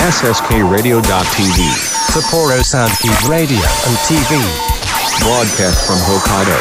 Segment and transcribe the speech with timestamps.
[0.00, 1.60] SSKRadio.tv.
[2.08, 4.40] Sapporo Soundkeep Radio and TV.
[5.20, 6.56] Broadcast from Hokkaido.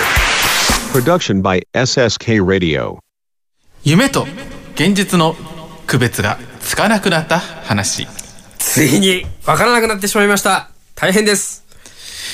[0.92, 2.99] Production by SSK Radio.
[3.85, 4.27] 夢と
[4.75, 5.37] 現実の
[5.87, 8.07] 区別がつかなくなった話。
[8.57, 10.69] ついに分からなくなってしまいました。
[10.95, 11.63] 大変です。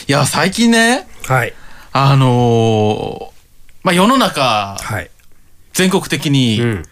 [0.07, 1.53] いや、最近ね、はい。
[1.93, 3.35] あのー
[3.83, 5.11] まあ、世の中、はい。
[5.71, 6.83] 全国的に、ん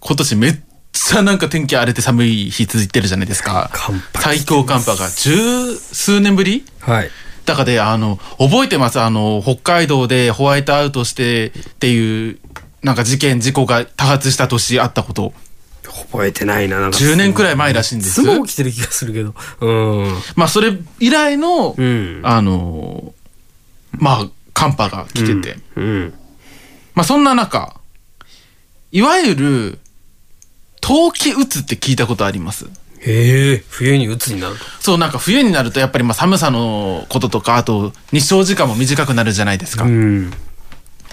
[0.00, 0.58] 今年めっ
[1.06, 3.70] ちゃなんか天気荒れて寒い日続いてるじゃないですか。
[3.72, 6.64] 寒波最強寒波が十数年ぶり？
[6.80, 7.10] はい。
[7.44, 9.00] だからで、あの、覚えてます？
[9.00, 12.38] あの、北海道でホワイトアウトしてっていう、
[12.82, 15.32] なんか事件、事故が多発した年あったこと。
[15.82, 16.80] 覚えてないな。
[16.80, 19.34] なんか10年くらい前らしいんですいつも起きてる気がするけど。
[19.60, 20.14] うん。
[20.36, 23.14] まあ、それ以来の、んあの、
[23.92, 25.58] まあ、寒波が来てて。
[25.76, 26.14] うん。
[26.94, 27.74] まあ、そんな中、
[28.92, 29.78] いわゆる、
[30.88, 32.64] 冬季うつって聞いたことあります
[33.00, 34.64] へえ、冬に鬱になると。
[34.80, 39.84] そう、なんか冬になるとやっぱりまあ寒さのこととか、あと日照時間も短くなるじゃないですか。
[39.84, 40.32] うん。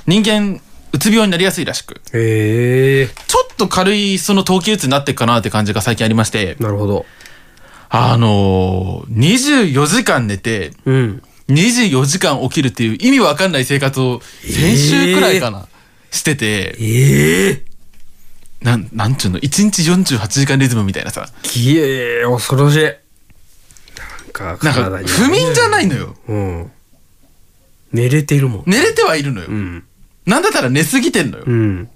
[0.08, 0.62] 人間、
[0.94, 2.02] うつ病になりやすいらしく。
[2.14, 7.06] へえ、ちょっと軽いその冬季うつになっていくかなって感じが最近ありまして、なるほど。
[7.90, 11.24] あのー、24時間寝て、うん。
[11.50, 15.68] 24時間起きるっていう意味わかんない生活を先週くらいかな、
[16.12, 17.75] してて、ええ
[18.66, 22.82] なん、なんちゅうの、1日48時間リズムみたいなさ、きえー、恐ろしい。
[22.82, 22.94] な
[24.54, 25.08] んか、なんか。
[25.08, 26.16] 不眠じゃないのよ。
[26.28, 26.72] うん。
[27.94, 28.64] 寝れてるもん。
[28.66, 29.48] 寝れてはいるのよ。
[29.50, 29.84] うん。
[30.26, 31.44] なんだったら寝すぎてんのよ。
[31.46, 31.90] うん。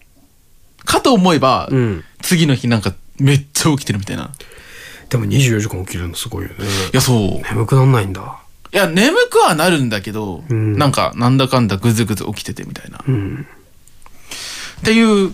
[0.86, 2.04] かと思えば、うん。
[2.22, 4.32] 次の日なんかめっちゃ起きてるみたいな。
[5.10, 6.56] でも24時間起きるのすごいよね。
[6.94, 7.48] いや、そう。
[7.50, 8.40] 眠くなんないんだ。
[8.72, 13.04] いや、眠くはなるんだけど、んなんか、なんだかんだぐずぐず起きててみたいな。
[13.08, 13.48] うん。
[14.82, 15.34] っていう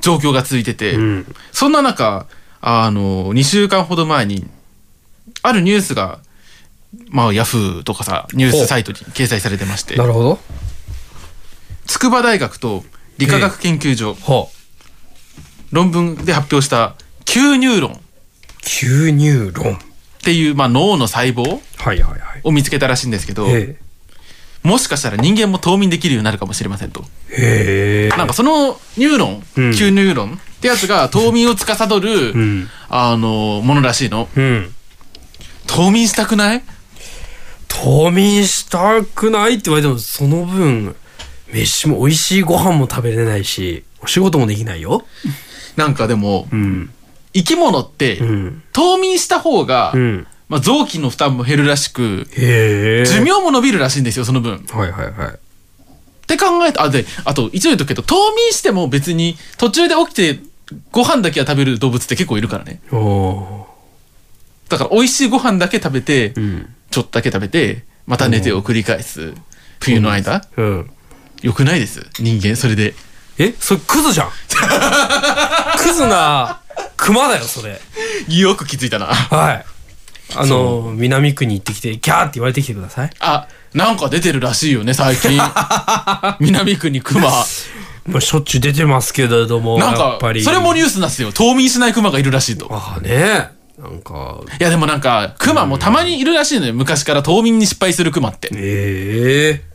[0.00, 1.36] 状況が続いてて、うん。
[1.52, 2.26] そんな中、
[2.60, 4.46] あの、2週間ほど前に、
[5.42, 6.20] あるニュースが、
[7.10, 10.38] まあ、ヤフーとかさ、ニュースサイトに掲載されてましてな、るほど。
[11.86, 12.84] 筑波大学と
[13.18, 14.48] 理化学研究所、は
[15.70, 16.94] 論文で発表した、
[17.24, 17.96] 吸入論っ
[18.62, 19.78] 吸入論。
[20.22, 22.40] ていう、まあ、脳の細胞はいはいはい。
[22.42, 23.76] を見つけたらしいんですけど、へ
[24.62, 27.04] もしかしたら人間も冬眠できるようになるかもしれませんと。
[27.30, 28.08] え。
[28.10, 28.16] へえ。
[28.16, 34.28] なんかそのニューロン、ん吸入論ってやつが冬眠を司る、んあの、ものらしいの。
[34.36, 34.74] うん。
[35.66, 36.62] 冬眠したくない？
[37.68, 40.96] 冬眠したくないって言われても、その分、
[41.52, 45.04] 飯も美味しいご飯も食べれないし、お仕事もできないよ。
[45.76, 46.90] なんかでも、うん。
[47.34, 48.62] 生き物って、うん。
[48.72, 50.26] 冬眠した方が、うん。
[50.48, 52.26] まあ、臓器の負担も減るらしく。
[52.34, 54.56] 寿命も伸びるらしいんですよ、その分。
[54.56, 55.38] っはいはいはい。
[56.26, 60.40] て考えた、あ、で、あと、一応言うとくけど、冬眠しても別に、途中で起きて、
[60.92, 62.80] ご飯だけは食べる動物って結構いるからね。
[62.92, 63.66] お
[64.68, 66.40] だから、美味しいご飯だけ食べて、ー。
[66.40, 66.74] うん。
[66.90, 69.34] ちょっとだけ食べて、また寝てを繰り返す。
[69.80, 70.90] 冬の間、うん。
[71.42, 72.94] よくないです人間、それで。
[73.38, 74.30] えそれクズじゃん。
[75.78, 76.60] クズな
[76.96, 77.80] 熊だよ、それ。
[78.28, 79.06] よく気づいたな。
[79.06, 79.64] はい。
[80.34, 83.10] あの、南区に行ってきて、ギャーって言われてきてください。
[83.20, 85.38] あ、なんか出てるらしいよね、最近。
[86.40, 87.28] 南区に熊。
[88.06, 90.18] まあ、しょっちゅう出てますけれども、なんか。
[90.20, 91.30] それもニュースなんですよ。
[91.32, 92.68] 冬眠しない熊がいるらしいと。
[92.70, 93.50] ああね。
[93.78, 96.74] なんか、いや、でもなんか、熊もたまにいるらしいのよ。
[96.74, 98.50] 昔から冬眠に失敗する熊って。
[98.54, 99.68] ええ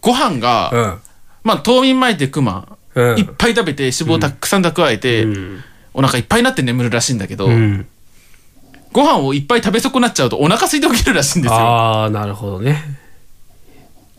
[0.00, 0.98] ご飯が、うん。
[1.44, 5.26] まあ、冬眠前って熊、うんいっぱい食べて脂肪たくさん蓄えて、
[5.92, 7.86] お腹いっぱいになって眠るらしいんだけど、うん。
[8.96, 11.58] ご飯をいっぱい食べ損なっちゃうとお腹空いて起きるらしいんですよ。
[11.58, 12.82] ああ、なるほどね。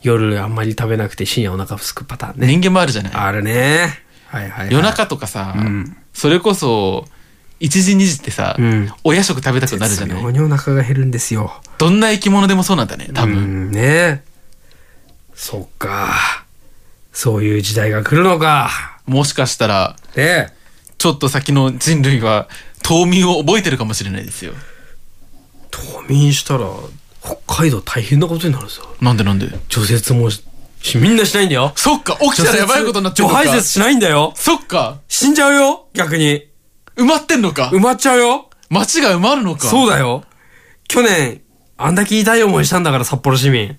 [0.03, 2.47] 夜あんまり食べなくて深夜お腹すくパターンね。
[2.47, 3.13] 人間もあるじゃない。
[3.13, 3.89] あるね。
[4.27, 4.73] はいはい、はい。
[4.73, 7.05] 夜中とかさ、んそれこそ、
[7.59, 10.23] 1時2時ってさ、うんお夜食食べたくなるじゃない？
[10.31, 11.51] にお腹が減るんですよ。
[11.79, 13.35] どんな生き物でもそうなんだね、多分。
[13.35, 14.23] うん、ね
[15.33, 16.13] そっか。
[17.11, 18.69] そういう時代が来るのか。
[19.07, 20.53] もしかしたら、ね
[20.99, 22.47] ちょっと先の人類は、
[22.83, 24.53] 冬眠を覚えてるかもしれないですよ。
[25.77, 26.67] 冬眠したら、
[27.21, 28.81] 北海道大変なことになるぞ。
[29.01, 29.47] なんでなんで？
[29.69, 30.29] 除雪も
[30.95, 31.73] みんなしないんだよ。
[31.75, 33.47] そっか、起きたらやばいことになっちゃう除のか。
[33.47, 34.33] 排雪しないんだよ。
[34.35, 36.47] そっか、死んじゃうよ逆に。
[36.95, 37.69] 埋まってんのか？
[37.73, 37.79] 埋。
[37.79, 39.67] まっちゃうよ街が埋まるのか？
[39.67, 40.23] そうだよ。
[40.87, 41.41] 去年、
[41.77, 43.77] あんだけ痛い思いしたんだから、札幌市民。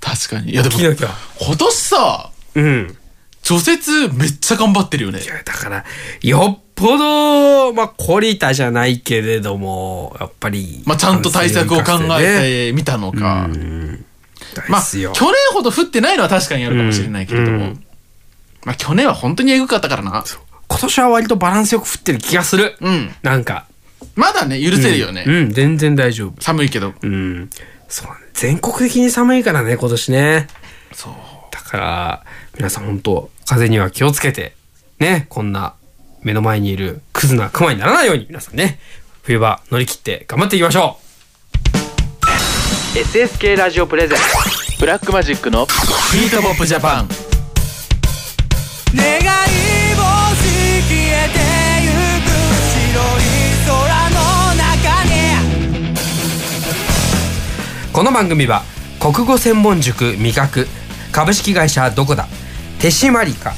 [0.00, 0.52] 確かに。
[0.52, 0.76] いやでも。
[0.78, 2.96] 今年さ、うん。
[3.42, 5.26] 除雪めっちゃ頑張ってるよねい。
[5.26, 5.84] や、だから、
[6.22, 10.82] よっぽど、まあ、懲りたじゃないけれども、やっぱり。
[10.86, 12.16] まあ、ちゃんと対策を考ね。
[12.20, 13.48] えてみたのか。
[14.68, 15.12] まあ、ですよ。
[15.12, 17.58] 去年ほど降ってないのは確かにあるかもしれないけれども。
[17.58, 17.84] うん
[18.64, 20.24] まあ、去年は本当にエグかったからな。
[20.68, 22.76] 今年は割とバランスよく降ってる気がする。
[22.80, 23.10] うん。
[23.22, 23.66] なんか。
[24.14, 26.42] まだね許せるよね、うん、全然大丈夫。
[26.42, 27.50] 寒いけどうん。
[27.88, 30.48] そう全国的に寒いからね、今年ね。
[30.92, 31.12] そう
[31.50, 32.24] だから、
[32.56, 34.54] 皆さん本当風邪には気をつけて、
[34.98, 35.74] ね、こんな
[36.22, 38.78] 目の前にいるクズな熊にならないように皆さんね、
[39.22, 40.98] 冬場乗り切って頑張っていきましょ
[42.94, 44.18] う !SSK ラジオプレゼン
[44.80, 45.66] ブラックマジックの
[46.12, 47.08] ヒートポップジャパン。
[48.94, 50.02] 願い星
[50.82, 51.38] 消えて
[51.84, 51.90] ゆ
[52.24, 52.30] く
[52.72, 52.80] 白
[53.18, 53.22] い
[53.66, 53.76] 空
[54.10, 54.16] の
[54.54, 55.12] 中に
[57.92, 58.62] この番組は
[58.98, 60.66] 国語専門塾味覚
[61.12, 62.28] 株式会社どこだ
[62.80, 63.52] 手締まりか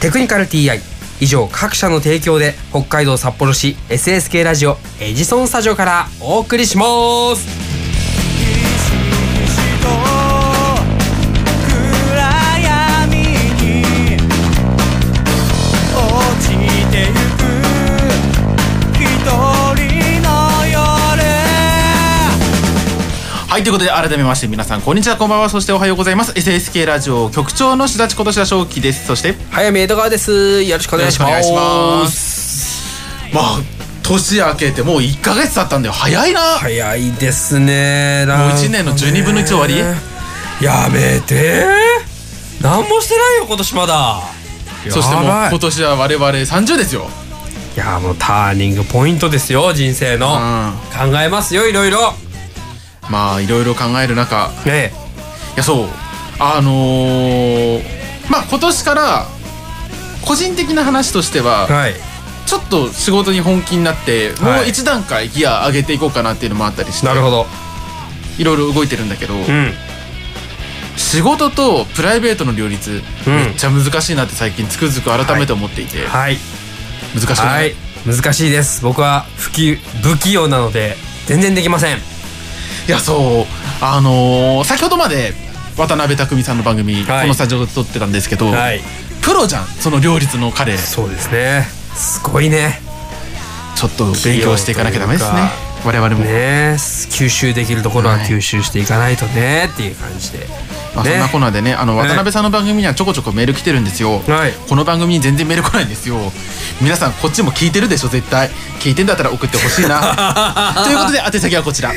[0.00, 0.80] テクニカル TI
[1.20, 6.84] 以上各社の提供で北海道札幌市 SSK ラジオエジソンスタジオからお送りしま
[7.36, 7.73] す。
[23.54, 25.48] はいということで改めまして皆さんこんにちはこんばんは。
[25.48, 26.32] そしておはようございます。
[26.32, 29.06] SSK ラジオ局長のしだちことしだしょうきです。
[29.06, 30.64] そして早見江戸川です。
[30.64, 31.52] よろしくお願いします。
[31.52, 33.58] ますまあ
[34.02, 35.92] 年明けてもう1ヶ月経ったんだよ。
[35.92, 38.26] 早いな、早いですね。
[38.26, 39.76] もう一年の12分の1終わり？
[40.60, 41.64] やめて。
[42.60, 44.20] 何もしてないよ今年まだ。
[44.90, 47.06] そしてもう今年は我々30ですよ。
[47.76, 50.72] いやもうターニングポイントですよ人生の、うん。
[51.12, 52.14] 考えますよいろいろ
[53.10, 54.50] まあいろいろ考える中。
[54.64, 54.92] ね
[55.54, 55.88] いやそう。
[56.38, 57.82] あのー
[58.30, 59.26] まあ今年から
[60.24, 61.94] 個人的な話としてははい。
[62.46, 64.66] ちょっと仕事に本気になってもはい。
[64.66, 67.46] う一段階ギア上げていこうかなっていうのもあったりしてなるほど。
[68.38, 69.72] いろいろ動いてるんだけど、うん。
[70.96, 73.34] 仕事とプライベートの両立、うん。
[73.36, 76.38] めっちゃ難しいなって最近つくづく改めて思っていて、はい。
[77.14, 77.74] 難しいな、はい。
[78.06, 78.82] 難しいです。
[78.82, 80.96] 僕は不器不器用なので
[81.26, 81.98] 全然できません
[82.86, 83.46] いやそう
[83.80, 85.32] あのー先ほどまで
[85.76, 87.22] 渡辺匠さんの番組、はい。
[87.22, 88.80] このスタジオで撮ってたんですけど、はい。
[89.22, 90.76] プロじゃんその両立の彼。
[90.76, 91.66] ちそうですね。
[91.94, 92.80] すごいね。
[93.84, 95.50] ょっと勉強していかなきゃダメですね。
[95.73, 96.76] 器我々も、ね。
[96.78, 98.26] 吸収できるところははい。
[98.26, 100.46] 吸収していかないとねっていう感じで。
[100.94, 104.52] まあ、そんなコーナーでねあの渡辺さんの番組にはちょこちょこメール来てるんですよ、はい。
[104.68, 106.16] この番組に全然メール来ないんですよ。
[106.80, 108.48] 皆さんこっちも聞いてるでしょ絶対。
[108.80, 110.74] 聞いてんだったら送ってほしいな。
[110.84, 111.92] ということで宛先はこちら。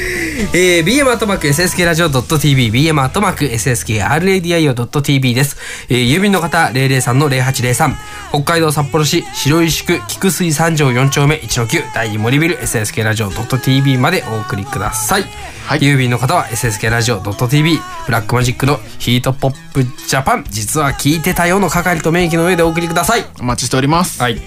[0.53, 5.57] えー、bm アットマーク ssk ラジオ .tv bm アットマーク sskradio.tv です、
[5.89, 7.95] えー、郵便の方003の0803
[8.29, 15.23] 北海道札幌市白石区菊水三条4丁目1の9第2森ビル ssk ラジオ .tv までお送りください、
[15.65, 15.79] はい。
[15.79, 20.45] 郵便の方は ssk ラジオ .tv ブラックマジックのヒートポップジャパン。
[20.49, 23.25] 実は聞いてたよの係と名義の上でお送りください。
[23.39, 24.41] お待ちしております、はい。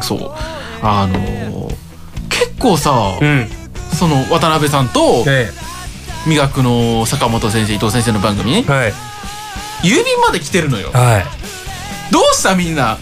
[0.00, 0.32] そう。
[0.82, 1.74] あのー
[2.30, 3.48] 結構さ、うん。
[3.94, 5.50] その渡辺さんとえ
[6.26, 8.92] 美学の坂本先生伊藤先生の番組はい。
[9.82, 10.90] 郵便まで来てるのよ。
[10.92, 11.24] はい。
[12.12, 12.98] どうしたみんな？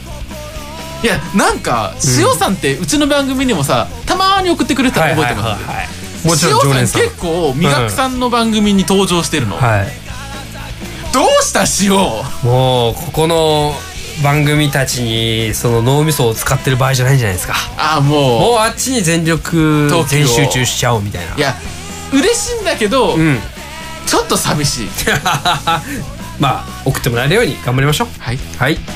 [1.02, 5.64] いやなんか塩さんってうちの番組にもさたまーに送ってくれてたの覚えてます、はいはい。
[5.64, 7.18] はいはいもちろん常連さん塩さん。
[7.18, 9.86] 結構美学さんの番組に登場してるの、はい。
[11.12, 11.96] どうした塩
[12.44, 13.72] もうここの
[14.22, 17.54] 番組たちにその脳みそを使ってる場合じゃないんじゃないですか。
[17.78, 18.40] あもう。
[18.40, 21.36] もうあっちに全力全集中しちゃおうみたいな。
[21.36, 21.54] いや
[22.12, 23.38] 嬉しいんだけど、うん。
[24.06, 24.88] ちょっと寂しい。
[26.40, 28.08] まあ送ってもらえるように頑張りましょう。
[28.18, 28.38] はい。
[28.58, 28.78] はい「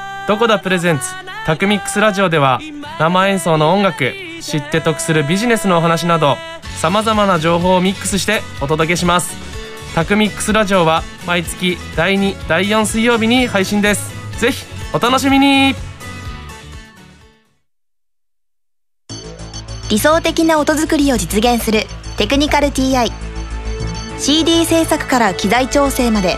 [0.31, 1.03] どこだプレゼンツ？
[1.45, 2.61] タクミックスラジオでは
[2.97, 6.37] 生演奏の音楽知って得するビジネスのお話など
[6.77, 9.35] さまざまな情報をミックスしてお届けします。
[9.93, 14.09] タクミックスラジオは毎月第2第4水曜日に配信です。
[14.39, 15.75] ぜひお楽しみに。
[19.89, 21.81] 理想的な音作りを実現する
[22.15, 23.11] テクニカル TI
[24.17, 26.37] CD 制作から機材調整まで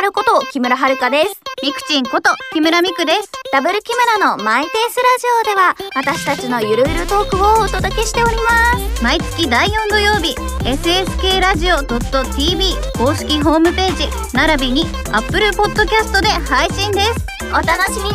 [0.00, 1.42] キムハルこと木村遥です。
[1.62, 3.30] ミクチンこと木村ミクです。
[3.52, 9.02] ダブル木村のマイペースラジオでは私たちのゆるゆるトークをお届けしております。
[9.04, 17.26] 毎月第4土曜日、SSK ラジオ .tv 公式ホームページ並びに Apple Podcast で配信です。
[17.50, 18.14] お楽しみに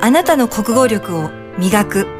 [0.00, 2.19] あなたの国語力を磨く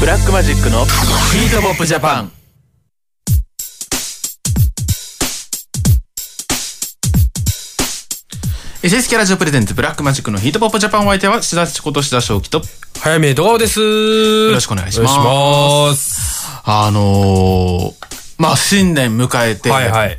[0.00, 2.32] ブラックマジックのヒートポップジャパン
[8.82, 12.62] SSK ラジオプレゼンツブラックマジックのヒートポップジャパンお相手は志田千こと志田正樹と
[12.98, 13.78] 早め動画です。
[13.78, 16.46] よよろしくお願いしますます。
[16.64, 17.92] あのー、
[18.38, 20.16] まあ新年迎えて、はいはい。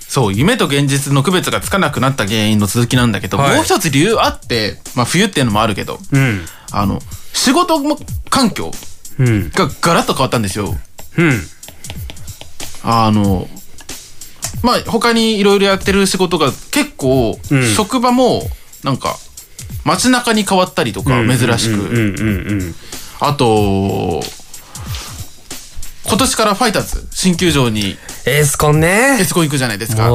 [0.00, 6.44] そう夢と現実の区別がつかなくなった原因の続きなんだけど、はいもう一つ理由あって、まあ冬っていうのもあるけど、うん。
[6.72, 7.00] あの
[7.32, 7.80] 仕事
[8.28, 8.89] 環境うん。
[9.54, 10.76] がガラッと変わったんですよ。
[11.18, 11.40] うん。
[12.82, 13.48] あの、
[14.62, 18.42] まあ、他にいろいろやってる仕事が結構、うん職場も、
[18.84, 19.16] なんか、
[19.84, 22.74] 街中に変わったりとか、珍しく。
[23.20, 24.22] あと、
[26.06, 27.96] 今年からファイターズ、新球場に
[28.26, 29.24] エースコンねエ。
[29.24, 30.10] スコン行くじゃないですか。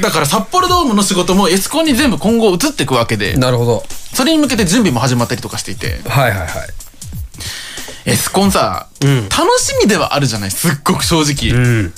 [0.00, 3.84] だから札幌ドームの仕事もエスコンに全部今後移っていくわけで、なるほど。
[4.12, 6.48] それに向けて準備も始まったりとかしていて、はいはいはい。
[8.06, 10.50] エスコンさ、うん楽しみではあるじゃない？
[10.50, 11.50] すっごく正直。
[11.54, 11.92] うん。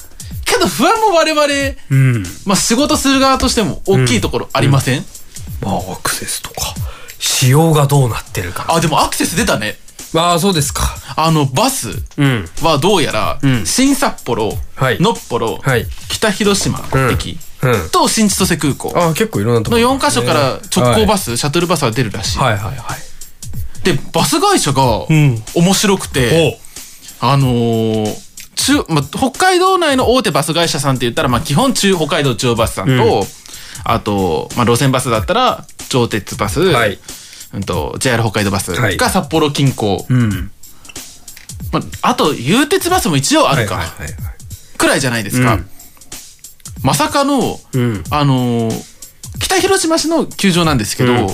[0.44, 1.46] けど不安も我々、
[1.90, 2.22] うん。
[2.46, 5.04] まあ仕事する側としても大きいところありません、
[5.62, 6.74] まあ、アクセスとか、
[7.18, 8.66] 仕様がどうなってるか。
[8.68, 9.76] あ、でもアクセス出たね。
[10.16, 10.96] ああ、そうですか。
[11.16, 12.48] あの、バスうん。
[12.62, 15.86] はどうやら、うん新札幌、はいのっぽろ、はい。
[16.08, 17.90] 北広島うん駅、うん。
[17.90, 22.38] と新千歳空港ああ、結構いろんなとこのろ、4カ所から直行バス、シャトルバスが出るらしい。
[22.38, 22.98] はいはいはい。
[23.84, 26.60] で、バス会社がん面白くて、
[27.20, 33.22] あのー中、ま、北海道内の大手バス会社さんって言ったら、まあ、基本中、北海道中央バスさんと、うん
[33.84, 36.98] あと、まあ、路線バスだったら、上鉄バス、はい。
[37.54, 40.04] うんと、JR 北海道バスはいが札幌近郊。
[40.10, 40.50] うん。
[41.72, 44.14] まあ、あと、有鉄バスも一応あるか、はいはいはい
[44.76, 45.54] くらいじゃないですか。
[45.54, 45.70] うん
[46.82, 48.04] まさかの、うん。
[48.10, 48.84] あのー
[49.40, 51.28] 北広島市の球場なんですけど、うん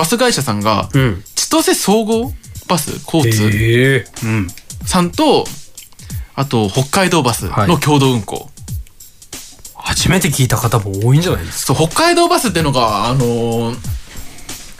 [0.00, 1.22] バス会社さんが、うん。
[1.34, 2.32] 千歳総合
[2.68, 4.48] バス交通ええうん。
[4.86, 5.44] さんと、
[6.34, 8.48] あと、北海道バスの共同運行。
[9.74, 13.76] 初めて聞いた方も多いんじゃないですそう、北海道バスっていうのが、あのー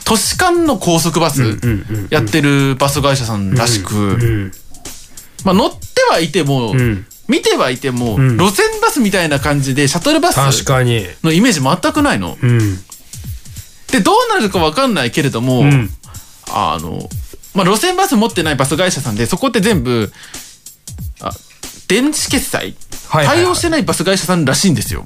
[0.07, 1.61] 都市間の高速バス
[2.11, 4.53] やってるバス会社さんらしく、うん。
[5.45, 5.79] まあ乗って
[6.11, 7.07] はいても、うん。
[7.29, 10.39] 見てはいても、うん路線バスみたいな感じでシャトルバス。
[11.23, 12.39] のイメージ全くないの。
[12.43, 12.79] うん。
[13.91, 15.91] で、どうなるかわかんないけれども、うん。
[16.49, 17.09] あの、
[17.55, 20.13] まあ、路線バス持ってないバス会社さんで、そこって全部、
[21.21, 21.33] あ
[21.89, 22.77] 電子決済、
[23.11, 25.05] 対応してないバス会社さんらしいんですよ。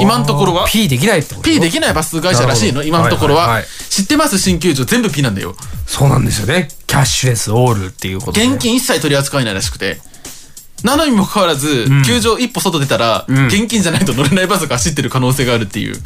[0.00, 5.54] 今のところは P できないってこと？P できないバス会社らしいの、今のところは,、知ってます新球場全部 P なんだよ。
[5.86, 6.68] そうなんですよね。
[6.86, 8.46] キャッシュレスオールっていうことで。
[8.46, 10.00] 現金一切取り扱えないらしくて。
[10.82, 15.96] なのにもかかわらず、ん球場一歩外出たら、ん現金じゃないと乗れないバスが走ってる可能性があるっていう。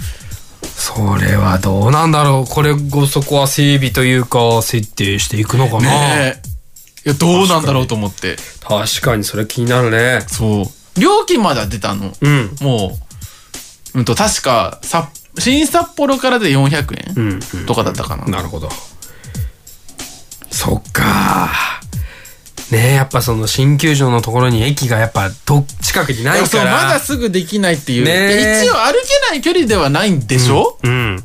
[0.75, 2.51] それはどうなんだろう。
[2.53, 5.81] これごそこは整備というか、設定していくのかな。
[5.81, 6.49] ねえ。
[7.07, 8.37] いや、どうなんだろうと思って。
[8.67, 10.25] 確かにそれ気になるね。
[10.29, 11.01] そう。
[11.01, 12.13] 料金までは出たの。
[12.21, 12.57] うん。
[12.61, 12.99] も
[13.95, 17.67] う、うんと、確か、さ新札幌からで400う円ん。
[17.67, 18.25] とかだったかな。
[18.27, 18.69] なるほど。
[20.51, 20.86] そっか。
[22.71, 26.85] ねえ、やっぱその新球場のところに駅がやっぱと近くにないやそう、から。
[26.85, 28.05] まだすぐできないっていう。
[28.05, 28.65] ねえ。
[28.65, 31.23] 一応歩けない距離ではないんでしょ、うん。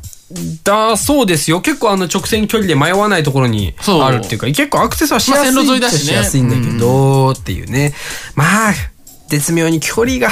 [0.64, 1.62] だそうですよ。
[1.62, 7.94] 結構あの直線距離で迷わないところにあるっていうか結構アクセスはしやすい沿いだしねしやすいんだけど、っていうね
[8.36, 8.74] まあ
[9.28, 10.30] 絶妙に距離が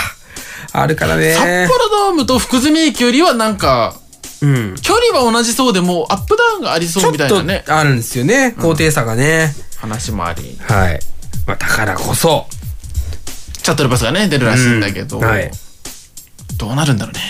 [0.71, 1.33] あるからね。
[1.33, 3.95] 札幌ドームと福住駅よりはなんか、
[4.41, 7.63] うん、距離は同じそうでもアップダウンがありそうみたいなね。
[7.67, 10.57] あるんですよね高低差がね、話もあり。
[10.61, 10.99] はい、
[11.45, 12.47] まあ、だからこそ
[13.63, 15.51] シャトルバスがね、出るらしいんだけど、うんはい
[16.57, 17.21] どうなるんだろうね。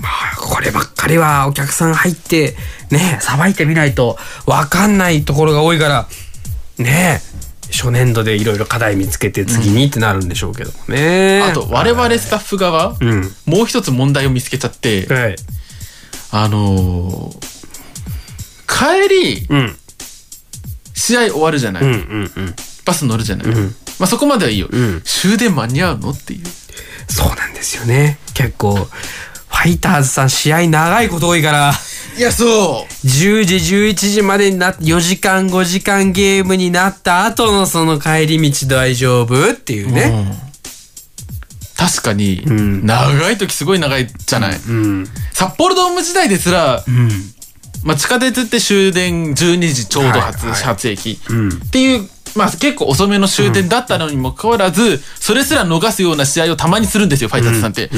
[0.00, 2.56] まあこればっかりはお客さん入って、
[2.90, 6.08] ね、さばいてみないとわかんないところが多いから、
[6.78, 7.20] ね、
[7.70, 11.42] 初年度でいろいろ課題見つけて次にってなるんでしょうけどもね。
[11.42, 13.30] あと、我々スタッフ側、うん。
[13.46, 15.36] もう一つ問題を見つけちゃって、はい。
[16.32, 17.50] あのー
[18.66, 19.76] 帰り、うん。
[20.94, 22.54] 試合終わるじゃない、うんうんうん。
[22.86, 26.10] バス乗るじゃない、うんまあそこまではいいよ、ん終電間に合うの？
[26.12, 26.44] っていう。
[27.12, 28.18] そうなんですよね。
[28.32, 31.72] 結構、ファイターズさん試合長いこと多いから、
[32.16, 39.50] いや、そう10時、11時までにな、4時間、5時間ゲームになった後のその帰り道大丈夫？
[39.50, 40.49] っていうね。
[41.80, 42.84] 確かに、ん。
[42.84, 45.06] 長い時すごい長いじゃない、うん。
[45.32, 47.08] 札幌ドーム時代ですら、うん。
[47.84, 51.48] まあ、地下鉄って終電12時ちょうど発,、発駅、うん。
[51.48, 52.06] っていう、
[52.36, 57.90] まあ、結構遅めの終電だったのにもかかわらず、それすら逃すような試合をたまにするんですよ、ファイターズさんって。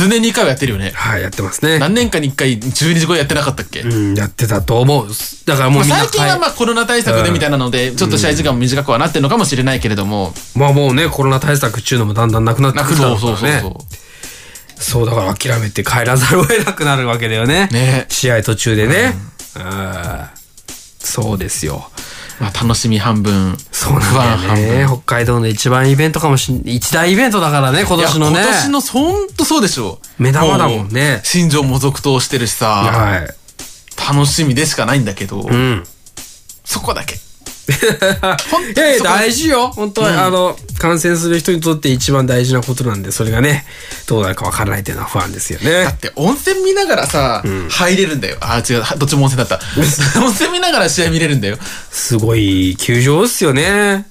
[0.00, 0.06] うん。
[0.06, 0.92] 数年に1回はやってるよね。
[0.94, 1.78] はい、やってますね。
[1.78, 5.08] 何年かに1回12時超えやってなかったっけ、うん、やってたと思う。
[5.46, 13.60] だからもうみんな最近はまあコロナ対策でみたいなので、ちょっと試合時間も短くはなってるのかもしれないけれども、まあもうね、コロナ対策っていうのもだんだんなくなってなくくるだろそううからね。
[13.60, 14.02] そうそうそう。
[14.82, 17.68] そう、だから諦めて帰らざるを得なくなるわけだよね。
[17.70, 19.14] ね試合途中でね。
[19.54, 20.42] あー
[21.04, 21.90] そうですよ。
[22.42, 24.84] まあ楽しみ半分、そうなんだよね。
[24.84, 24.96] 分。
[25.04, 28.40] 北海道の一番イベントかもしん一大イベントだからね、今年のね。
[28.40, 30.00] 今年のほんとそうでしょ。
[30.18, 33.28] 目玉だもんねう新庄も続投してるしさ、はい。
[33.96, 35.84] 楽しみでしかないんだけど、うん。
[36.64, 37.14] そこだけ。
[38.74, 39.68] いやいや、大事よ。
[39.68, 43.64] 本当は、あの、感染する人にとって一番大事なことなんで、それがね、
[44.06, 45.98] どうなるかわからないっていうのは不安ですよねだっ。
[45.98, 48.36] て温泉見ながらさ、入れるんだよ。
[48.40, 49.60] あ、違う、どっちも温泉だった。
[50.20, 51.58] 温泉見ながら試合見れるんだよ。
[51.90, 54.06] すごい球場っすよね。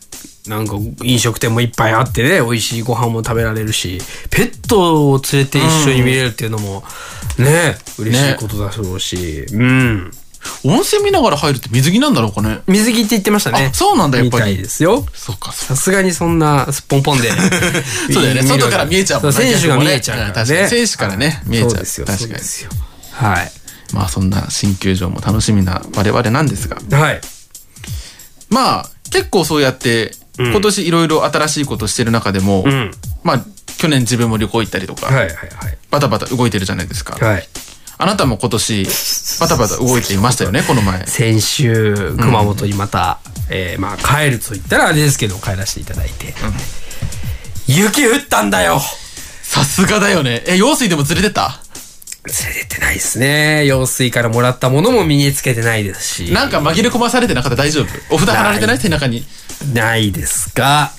[0.47, 3.99] なんか飲食店もいっぱいあってね、美味しいご飯も食べられるし、
[4.31, 6.83] ペットを連れて一緒に見れるっていうのも、
[7.37, 10.11] ね、嬉しいことだろうし、うん。
[10.63, 12.61] 温泉見ながら入るって水着なんだろうかね。
[12.67, 13.69] 水着って言ってましたね。
[13.71, 15.05] あそうなんだやっぱりみたいですよ。
[15.13, 17.29] そうか、さすがにそんなすっぽんぽんで。
[18.11, 18.43] そうだよね。
[18.43, 20.33] 外から見えちゃうもんそう選手が見えちゃうからね。
[20.33, 20.69] 確かに。
[20.69, 21.69] 選手からね、見えちゃう。
[21.71, 22.05] そうですよ。
[22.05, 22.41] 確かに。
[23.11, 23.51] はい。
[23.93, 26.77] まあそんな新球場も楽しみな我々なんですが。
[26.97, 27.21] はい。
[28.49, 32.91] まあ結構そうやって、うん今年いろいろ新しいことしてる中でも、うん。
[33.23, 33.45] まあ
[33.77, 35.77] 去年自分も旅行行ったりとか、はいはいはい。
[35.91, 37.23] バタバタ動いてるじゃないですか。
[37.23, 37.47] はい。
[38.01, 38.87] あなたも今年
[39.39, 41.05] バタバタ動いていましたよね、 この前。
[41.07, 46.33] 先週、熊本にまた、えーまあ帰ると言ったらあれですけど、帰らせていただいて。
[47.67, 48.81] 雪降ったんだよ
[49.43, 50.43] さすがだよね。
[50.47, 51.59] え、用水でも連れてった？
[52.25, 53.65] 連れてないですね。
[53.65, 56.31] 用水からもらったものも身につけてないですし。
[56.31, 57.55] なんか紛れ込まされてなかった？
[57.55, 58.15] 大丈夫？
[58.15, 59.25] お札貼られてない背中に？
[59.73, 60.91] ないですが、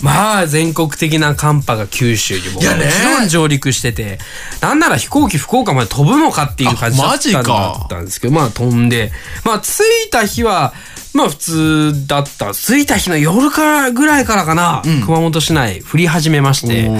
[0.00, 2.54] まあ全国的な寒波が九州にも。
[2.54, 4.18] もちろん上陸してて、
[4.60, 9.12] なんなら飛行機福岡まで飛ぶのかっていう感じだったんかだったんですけど、まあ飛んで、
[9.44, 10.72] まあ着いた日は、
[11.14, 12.52] まあ普通だった。
[12.54, 16.90] 着いた日の夜からぐらいからかな、熊本市内降り始めまして、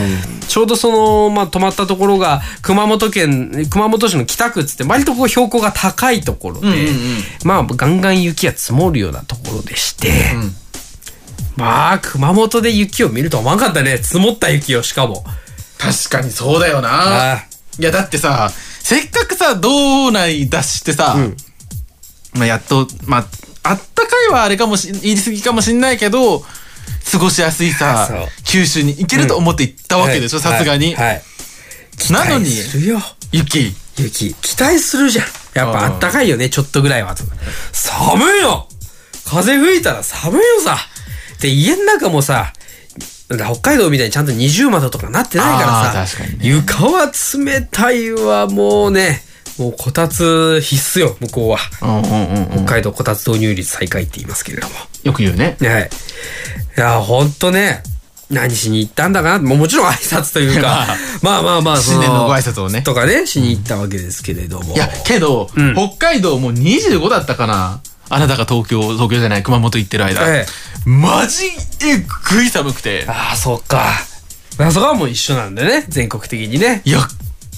[0.48, 6.88] ちょうどその、まあ泊まったところが熊本県、熊本市の北区っつって割とこう標高が高いところで、
[7.44, 10.34] まあガンガン雪が積もるようなところでして、
[11.58, 13.98] まあ、熊本で雪を見るとは思わなかったね。
[13.98, 15.24] 積もった雪を、しかも。
[15.76, 17.32] 確かにそうだよな。
[17.32, 17.44] あ
[17.78, 18.50] いや、だってさ、
[18.82, 21.16] せっかくさ、道内出してさ、
[22.34, 23.26] まあ、やっと、まあ、
[23.64, 26.44] あったかいはあれかもし、言い過ぎかもしんないけど、
[27.10, 28.08] 過ごしやすいさ
[28.44, 30.94] 九州に行けると思って行ったわけでしょ、はいさすがに。
[30.94, 31.22] はい。
[32.10, 32.50] なのに。
[33.32, 33.74] 雪。
[33.96, 34.34] 雪。
[34.34, 35.26] 期待するじゃん。
[35.54, 37.16] やっぱあったかいよね、ちょっとぐらいは。
[37.72, 38.68] 寒いよ
[39.24, 40.78] 風吹いたら寒いよさ。
[41.40, 42.52] で、家の中もさ、
[43.28, 49.20] 北海道みたいにちゃんと二重窓とかなってないからさ、ね床は冷たいわ、もうね、
[49.58, 51.58] もうこたつ必須よ、向こうは。
[51.82, 52.64] うんうんうんうん。
[52.64, 54.74] 北海道こたつ導入率最下位って言いますけれども。
[55.02, 55.56] よく言うね。
[55.60, 55.90] はい。
[56.76, 57.82] いや、ほんとね、
[58.30, 60.86] 何しに行ったんだかなもうもちろん挨拶というか、
[61.22, 64.74] まあまあまあ、そ新年のご挨拶をねとかね、しに行ったわけですけれども。
[64.74, 67.80] いや、けど、うん北海道もう25だったかな。
[68.10, 70.22] あなたが東京、東京じゃない、熊本行ってる間。
[70.34, 70.46] え
[70.84, 71.46] マジ
[71.84, 71.98] え
[72.30, 73.04] ぐい寒くて。
[73.06, 73.84] ああ、そっか。
[74.58, 76.82] あそこはもう一緒なんだね、全国的にね。
[76.84, 77.00] いや、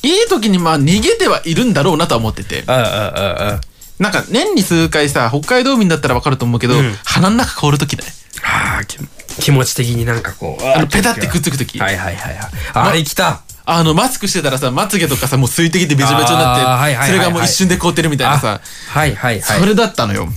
[0.03, 2.65] いい時にまあ逃げてはいるんだろうなとは思ってて。
[2.67, 3.61] ああ、ああ、ああ。
[3.99, 8.11] なんか年に数回さ、北海道民だったらわかると思うけど、うん鼻の中凍る時だよ。
[8.43, 8.99] ああ、き
[9.41, 10.65] 気持ち的になんかこう。
[10.65, 11.79] あの、ペタってくっつく時。
[11.79, 12.51] はいはいはいはい。
[12.73, 13.43] あれ来た。
[13.73, 19.61] あの、マスクしてたらさ、まつげとかさ、もう水滴でべちょべちょになって、あーはいはいはいはいそれがもう一瞬で凍ってるみたいなさ、はいはいはい。
[19.61, 20.29] それだったのよ。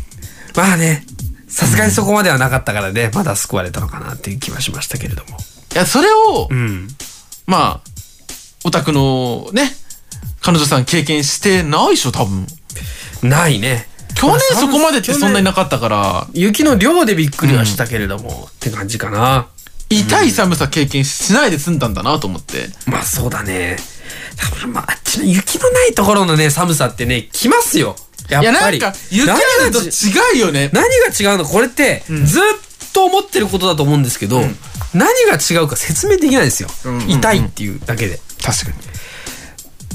[0.55, 1.03] まあね、
[1.47, 5.37] さすがにそこまではなかったからね、まだ救われたのかなっていう気はしましたけれども。
[5.73, 6.87] いや、それを、うん。
[7.47, 7.89] まあ、
[8.65, 9.71] オタクのね、
[10.41, 12.45] 彼女さん経験してないでしょ、多分。
[13.23, 13.87] ないね。
[14.13, 19.47] 去年そこまでってそんなになかったから、雪の量でびっくりはしたけれども、って感じかな。
[19.99, 22.69] 痛い寒さ経験しないで済んだんだなと思って。
[22.85, 23.77] まあそうだね。
[24.37, 27.95] 多分まあ、あっちの雪のないところのね、寒さってね、来ますよ。
[28.29, 28.79] やっいや、ぱり。
[28.79, 29.89] なんか、雪あると違
[30.35, 30.69] うよね。
[30.73, 31.45] 何が違うの？
[31.45, 32.41] これって、ずっ
[32.93, 34.41] と思ってることだと思うんですけど、
[34.93, 36.69] 何が違うか説明できないですよ。
[36.91, 38.19] んうん痛いっていうだけで。
[38.41, 38.77] 確かに。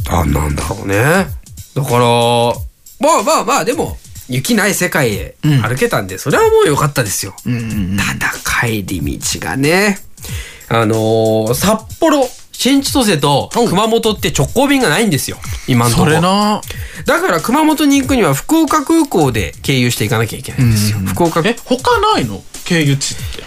[0.08, 0.96] あ、なんだろうね。
[1.74, 2.00] だから、
[3.00, 3.96] まあまあまあ、でも、
[4.28, 7.34] 雪ない世界へ歩けたんで、それはもう良かったですよ。
[7.44, 9.98] ただ帰り道がね、
[10.68, 15.38] あのー札幌、新千歳と熊本って直行便がないんですよ。
[15.66, 16.10] 今のところ。
[16.10, 16.60] それな
[17.06, 20.98] だから熊本に行くには福岡空港で経由していかなきゃいけないんですよ。
[20.98, 22.42] 福岡え、他ないの？
[22.64, 23.44] 経由地って。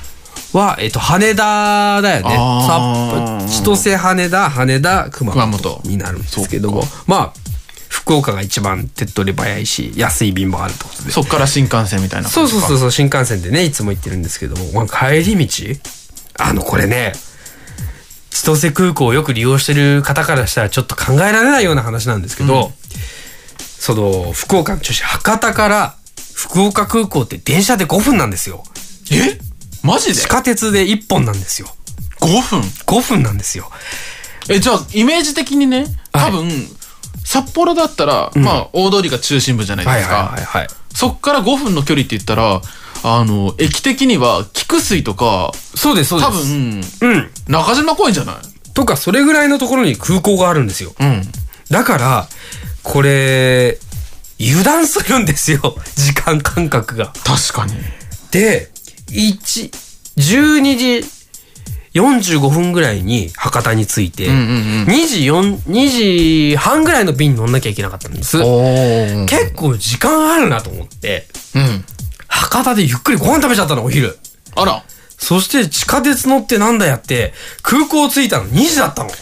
[0.58, 3.48] は、えっと、羽田だよね。
[3.48, 6.84] 千歳羽田、羽田、熊本になるんですけども。
[7.08, 7.41] まあ、
[7.92, 11.12] 福岡が一番手っ取り早いし、安い便もあるってことで。
[11.12, 12.80] そっから新幹線みたいなそうそうそうう。
[12.80, 15.76] そう、新幹線でね、いつも行ってるんですけども、まあ、帰り道
[16.40, 17.12] あの、これね、
[18.30, 22.72] 千歳空港をよく利用してる方からしたらちょっと考えられないような話なんですけど、
[23.60, 25.96] その、福岡の中心、博多から
[26.34, 28.64] 福岡空港って電車で5分なんですよ。
[29.12, 29.38] え？
[29.84, 30.14] マジで？
[30.16, 31.68] 地下鉄で1本なんですよ。
[32.22, 33.70] 5分 ?5 分なんですよ。
[34.50, 36.50] え、じゃあ、イメージ的にね、多分、
[37.24, 40.16] 札幌だったら、まあ、大通りが中心部じゃないですか。
[40.16, 40.68] はいはいはいはい。
[40.94, 42.62] そっから5分の距離って言ったら、
[43.04, 46.32] あの、駅的には、菊水とか、そうです、そうです。
[46.32, 47.30] 多分、うん。
[47.48, 48.36] 中島公園じゃない？
[48.74, 50.94] とか、それぐらいのところに空港があるんですよ。
[51.00, 51.24] うん。
[51.70, 52.28] だから、
[52.84, 53.80] これ、
[54.40, 55.60] 油断するんですよ。
[55.96, 57.14] 時間感覚が。
[57.24, 57.74] 確かに。
[58.32, 58.70] で、
[59.10, 59.72] 1、
[60.18, 61.06] 12時
[61.94, 68.38] 45分ぐらいに博多に着いて、うんうんうん2時4、2時半ぐらいの便に乗んなきゃいけなかったんです。
[68.42, 71.86] お結構時間あるなと思って、うん。
[72.28, 74.18] 博多でゆっくりご飯食べちゃったの、お昼。
[74.56, 74.84] あら。
[75.18, 79.10] そして地下鉄乗ってなんだやって、空港着いたの2時だったの。
[79.10, 79.14] え？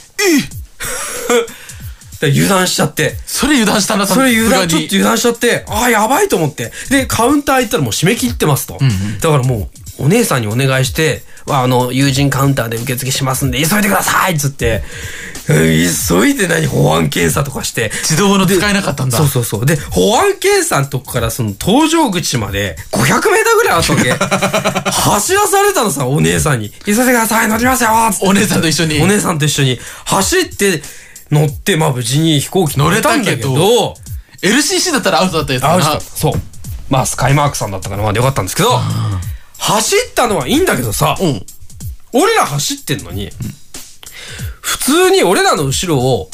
[2.28, 3.16] 油断しちゃって。
[3.26, 6.72] それ油断したな、それ油断、ちょっと油断しちゃって、ああ、やばいと思って。
[6.90, 8.78] で、カウンター行ったらもう締め切ってますと。
[9.22, 14.84] だからもう、お姉さんにお願いして、あの、友人カウンターで受付しますんで、急いでくださいっつって、
[15.48, 15.60] うん
[16.10, 17.90] 急いで何保安検査とかして。
[18.04, 19.18] 自動の使えなかったんだ。
[19.18, 19.66] そうそうそう。
[19.66, 24.12] で、保安検査のとこからその搭乗口まで500メーターぐらいあったわけ。
[24.92, 26.70] 走らされたのさ、お姉さんに。
[26.86, 27.90] 急いでください、乗りますよ
[28.22, 30.84] お姉さんと一緒にお姉さんと一緒に走って
[31.32, 33.96] 乗って、まあ無事に飛行機乗れたんだけど、
[34.44, 36.00] LCC だったらアウトだったやつだな。
[36.00, 36.34] そう。
[36.90, 38.80] まあスカイマークさんだったからまあよかったんですけど、
[39.60, 41.16] 走ったのはいいんだけどさ、
[42.14, 43.30] 俺ら走ってんのに、
[44.62, 46.30] 普通に俺らの後ろを、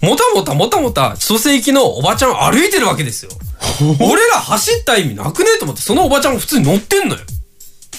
[0.00, 3.30] もたもたもたもた千歳行きのおばちゃん歩いてるわけですよ。
[4.00, 7.20] 俺ら走った意味なくねえと思って、そのおばちゃんも普通に乗ってんのよ。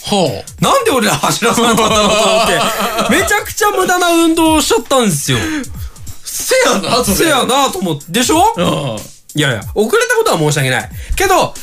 [0.02, 2.60] ほなんで俺ら走らさなかったのと思って、
[3.22, 5.38] めちゃくちゃ無駄な運動をしちゃったんですよ。
[6.24, 7.04] せやな。
[7.04, 8.06] せやなと思って。
[8.10, 9.00] でしょ？
[9.36, 10.90] いやいや、遅れたことは申し訳ない。
[11.16, 11.54] けど、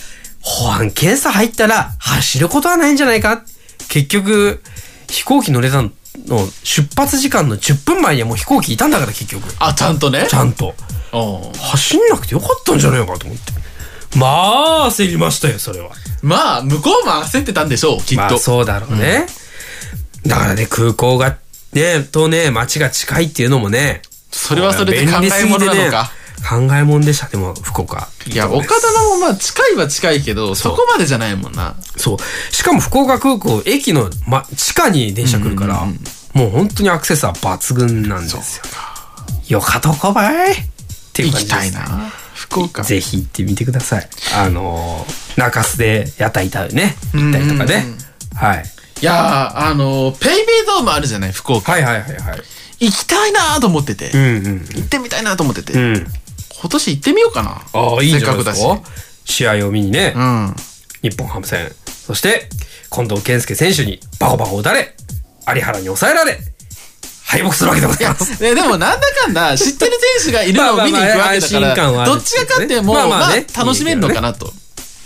[0.44, 3.42] 保安検査入ったら走ることはないんじゃないか？
[3.88, 4.62] 結局、
[5.08, 5.90] 飛行機乗れたの、
[6.62, 9.42] 出発時間の10分前にはもう飛行機いたんだから結局。
[9.58, 10.26] あ、ちゃんとね？
[10.28, 10.74] ちゃんと。
[11.58, 13.52] 走んなくてよかったんじゃないかと思って。
[14.16, 14.26] ま
[14.84, 15.90] あ、焦りましたよ、それは。
[16.22, 18.22] まあ、向こうも焦ってたんでしょう、きっと。
[18.22, 19.26] まあ、そうだろうね。
[20.26, 21.36] だからね、空港が、
[21.72, 24.02] ね、とね、街が近いっていうのもね。
[24.30, 26.12] それはそれで考え物なのか。
[26.44, 28.08] 考え物でした、でも、福岡。
[28.26, 31.74] いや、岡田もまあ近いは近いけど、そこまでじゃないもんな。
[31.96, 32.54] そう。
[32.54, 35.86] しかも福岡空港、駅の、ま、地下に電車来るから、
[36.34, 38.64] もう本当にアクセスは抜群なんですよ。
[39.48, 40.56] よかとこばいっ
[41.12, 41.60] ていう感じです、ね。
[41.60, 42.12] 行きたいな。
[42.34, 42.82] 福岡。
[42.82, 44.08] ぜひ行ってみてください。
[44.34, 47.86] あのー、中洲で屋台食べね、行ったりとかね。
[48.34, 48.64] はい。
[49.00, 51.72] いやー、あのー、ペイペイドームあるじゃない、福岡。
[51.72, 52.42] はいはいはいはい。
[52.80, 54.10] 行きたいなーと思ってて。
[54.10, 54.66] うんうん。
[54.74, 55.72] 行ってみたいなと思ってて。
[55.74, 56.06] うん。
[56.64, 57.60] 今年行ってみようかな。
[57.74, 58.82] ああ、いいじゃないですかか。
[59.26, 60.14] 試合を見にね。
[60.16, 60.56] うん。
[61.02, 61.70] 日本ハム戦。
[62.06, 62.48] そして、
[62.90, 64.96] 近藤健介選手にバコバコ打たれ、
[65.46, 66.38] 有原に抑えられ、
[67.26, 68.42] 敗北するわけでございます。
[68.42, 74.50] ね、でもなんだかんだ 知ってる選手がいるのを見に行くわけだかまあまあまあ安心感はら、どっちが勝っても、まあまあまあね楽しめるのかなと。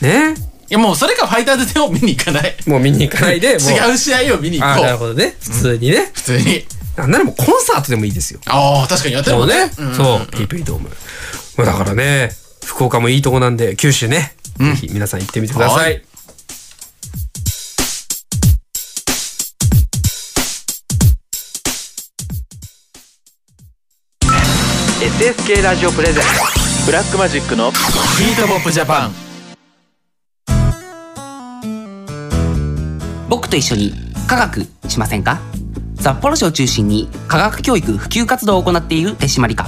[0.00, 0.34] ね
[0.70, 2.54] いやもうそれかファイターズ戦を見に行かない。
[2.66, 3.54] もう見に行かないで。
[3.58, 4.84] 違う試合を見に行ああ、こう。
[4.84, 5.34] なるほどね。
[5.40, 6.12] 普通にね。
[6.14, 6.64] 普通に。
[6.98, 8.40] なんならもうコンサートでもいいですよ。
[8.46, 9.70] ああ、確かにやってるもんね。
[9.74, 9.94] そうね。
[9.94, 10.90] そう、ペイペイドーム。
[11.58, 12.30] まあだからね、
[12.64, 15.74] 福岡もいいとこなんで、九州ね、ぜひ皆さん行ってみてくださ。
[15.74, 16.04] はい。
[25.00, 26.87] SSK ラジオ presents。
[26.86, 29.12] ブラックマジックのビートポップジャパン。
[33.28, 33.92] 僕と一緒に
[34.28, 35.40] 科学しませんか？
[36.00, 39.66] 札幌市を中心に科学教育普及活動を行っている手締まり課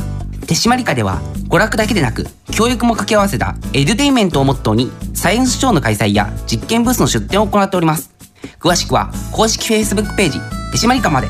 [0.50, 8.10] 手締まり課では娯楽だけでなく教育も掛け合わせたエデュテインメントをモットーにサイエンスショーの開催や実験ブースの出展を行っております。
[8.58, 10.40] 詳しくは公式 Facebook ページ
[10.72, 11.28] 手締まり課まで。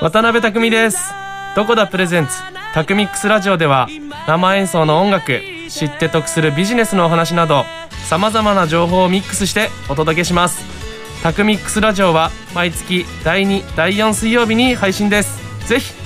[0.00, 0.98] 渡辺匠です。
[1.54, 2.32] どこだプレゼンツ？
[2.72, 3.86] タクミックスラジオでは
[4.26, 7.64] 生演奏の音楽知って得するビジネスのお話など
[8.08, 10.64] さまざまな情報をミックスしてお届けします。
[11.22, 15.44] タクミックスラジオは毎月第2第4水曜日に配信です。
[15.68, 16.05] ぜひ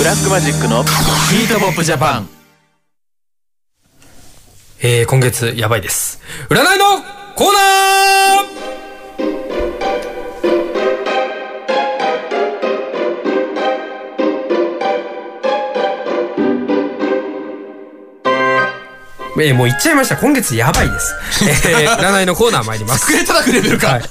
[0.00, 2.28] ブラックマジックのビートポップジャパン
[4.82, 6.22] えー、今月やばいです。
[6.48, 7.02] 占いの
[7.36, 8.60] コーナー
[19.42, 20.16] えー、もう言っちゃいました。
[20.16, 21.14] 今月やばいです。
[21.74, 23.04] えー、占いのコーナー参ります。
[23.04, 23.88] 机叩くレベルか。
[23.88, 24.02] はい。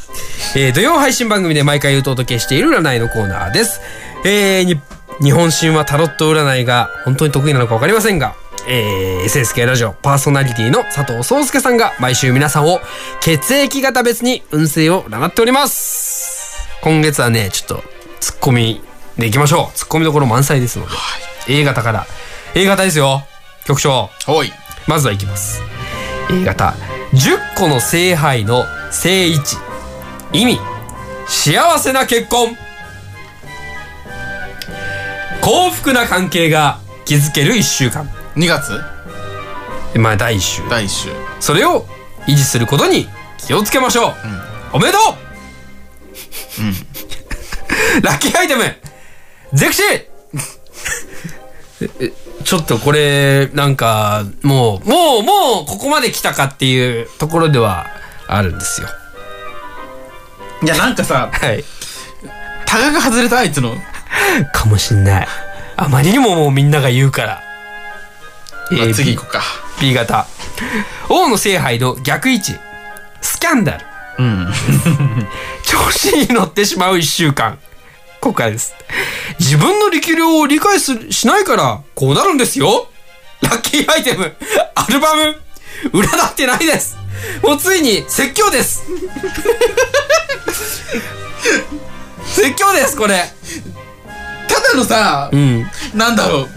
[0.56, 3.82] えー、土曜配信番組で毎回お届けしている占いのコーナーです。
[4.23, 4.80] えー、に、
[5.21, 8.36] 日本神話タロット占いが本当に得意なのかわかりませんが、
[8.69, 12.79] えー、SSK ラジオパーソナリティの佐藤壮介さんが毎週皆さんを
[13.19, 16.69] 血液型別に運勢を占っております。
[16.82, 17.84] 今月はね、ちょっと
[18.21, 18.82] ツッコミ
[19.17, 19.77] でいきましょう。
[19.77, 20.91] ツッコミどころ満載ですので。
[21.49, 22.08] A 型から。
[22.55, 23.23] A 型ですよ。
[23.65, 24.10] 局長。
[24.25, 24.53] はい。
[24.88, 25.62] まずはいきます。
[26.32, 26.75] A 型。
[27.12, 29.58] 10個の聖杯の正位置。
[30.32, 30.60] 意味。
[31.27, 32.55] 幸せな結婚。
[35.41, 38.10] 幸福な関係が築ける1週間。
[38.36, 38.80] 2月？
[39.97, 40.69] まあ第1週。
[40.69, 41.10] 第1週。
[41.39, 41.86] それを
[42.28, 44.13] 維持することに気をつけましょう。
[44.73, 45.02] おめでとう、
[48.04, 48.63] ラッキーアイテム
[49.54, 50.06] ゼクシー
[52.02, 52.12] え
[52.43, 57.88] ちょっとこれ、なんか、もう、もう、もう、ここまで来たかっていうところでは
[58.28, 58.88] あるんですよ。
[60.63, 61.63] いや、なんかさ、はい。
[62.65, 63.75] タガが外れたあいつの。
[64.53, 65.27] かもしんない。
[65.75, 67.43] あまりにももうみんなが言うから。
[68.71, 69.41] まあ次行こうか。
[69.79, 70.27] B 型。
[71.09, 72.55] 王の聖杯の逆位置。
[73.21, 73.85] スキャンダル。
[74.19, 74.53] うん。
[75.63, 77.57] 調子に乗ってしまう一週間。
[78.19, 78.73] ここからです。
[79.39, 82.89] 自分の力量を理解すしないから、こうなるんですよ。
[83.41, 84.35] ラッキーアイテム、
[84.75, 85.39] アルバム、
[85.93, 86.97] 占ってないです。
[87.41, 88.83] もうついに説教です。
[92.27, 93.23] 説教です、これ。
[94.61, 95.65] ただのさ、うん。
[95.93, 96.49] なんだろう。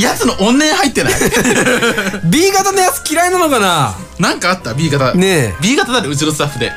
[0.00, 1.12] やつの怨念入ってない？
[2.30, 3.94] B 型のやつ嫌いなのかな？
[4.18, 5.14] なんかあった ?B 型。
[5.14, 5.54] ねえ。
[5.60, 6.72] B 型だね、うちのスタッフで。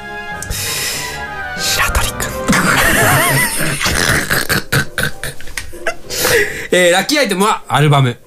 [1.59, 2.17] 白鳥くん。
[6.71, 8.17] えー、ラッキーアイテムはアルバム。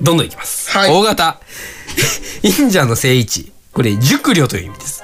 [0.00, 0.70] どんどんいきます。
[0.70, 1.40] はい大型。
[2.42, 3.52] 忍者の聖一。
[3.72, 5.02] これ、熟慮という意味です。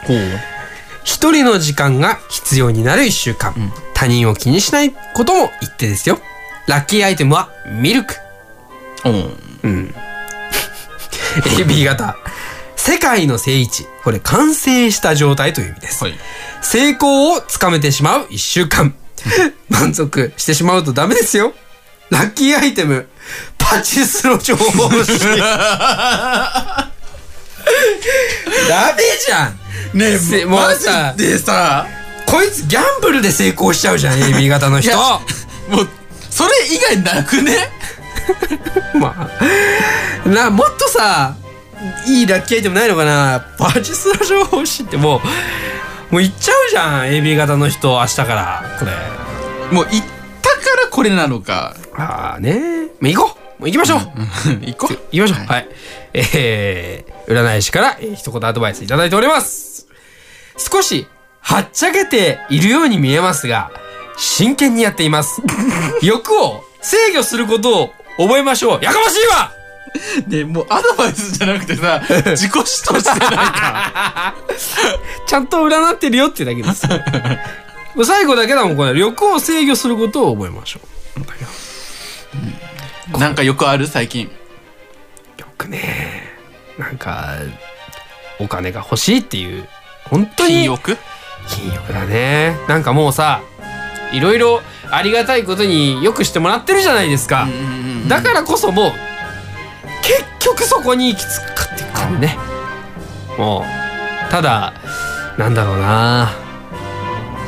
[1.04, 3.72] 一人の時間が必要になる一週間。
[3.98, 6.20] 他人を気にしないことも言ってですよ。
[6.68, 8.14] ラッキーアイテムはミルク。
[9.04, 9.12] うん。
[9.64, 9.94] うん。
[11.58, 12.16] AB 型。
[12.76, 13.86] 世界の聖一。
[14.04, 16.04] これ、完成した状態という意味です。
[16.04, 16.14] はい。
[16.62, 18.94] 成功をつかめてしまう一週間。
[19.68, 21.52] 満足してしまうとダメですよ。
[22.10, 23.08] ラッキーアイテム、
[23.58, 24.64] パチスロ情報
[25.02, 25.18] 誌。
[28.68, 29.58] ダメじゃん
[29.92, 31.86] ねえせもうでさ
[32.30, 34.96] こいつギャンブルで成功しちゃうじゃん AB 型の人。
[34.96, 35.88] もう
[36.30, 37.56] それ以外なくね？
[39.00, 39.30] ま
[40.24, 40.28] あ。
[40.28, 41.34] なもっとさ
[42.06, 43.40] いいラッキーアイテムないのかな？
[43.58, 45.22] パーチスラ情報誌っても
[46.10, 48.92] うもう行っちゃうじゃん AB 型の人明日からこれ。
[49.74, 50.06] もう行っ
[50.42, 51.74] たからこれなのか。
[51.96, 52.58] ああね。
[53.00, 53.62] もう行こう。
[53.62, 54.00] もう行きましょう、
[54.66, 54.94] 行こう。
[55.10, 55.46] 行きましょう。
[55.52, 55.68] はい、
[56.14, 59.88] えー、占い師から、えー一言アドバイスいただいております。
[60.56, 61.08] 少し
[61.48, 63.70] はっちゃけているように見えますが
[64.18, 65.40] 真剣にやっています
[66.02, 69.52] 欲を制御することを覚えましょうやかましいわ
[70.26, 72.02] ねもうアドバイスじゃなくてさ
[72.36, 74.34] 自己主張してないか
[75.26, 76.86] ちゃんと占ってるよってだけです。
[78.04, 78.98] 最後だけだもん、これ。
[78.98, 80.80] 欲を制御することを覚えましょ
[83.18, 83.86] なんかよくある？
[83.88, 84.26] 最近
[85.38, 85.40] う。
[85.40, 86.28] よくね。
[86.78, 87.34] なんか、
[88.38, 89.66] お金が欲しいっていう、
[90.04, 90.50] 本当に。
[90.50, 90.96] 金欲？
[91.48, 92.56] 金欲だね。
[92.68, 93.42] なんかもうさ、
[94.12, 97.48] いろいろありがたいことによくしてもらってるじゃないですか。
[98.08, 98.92] だからこそもう、
[100.02, 102.38] 結局そこに行き着くかっていう感じね。
[103.36, 103.64] も
[104.28, 104.72] う、ただ、
[105.36, 106.32] なんだろうな。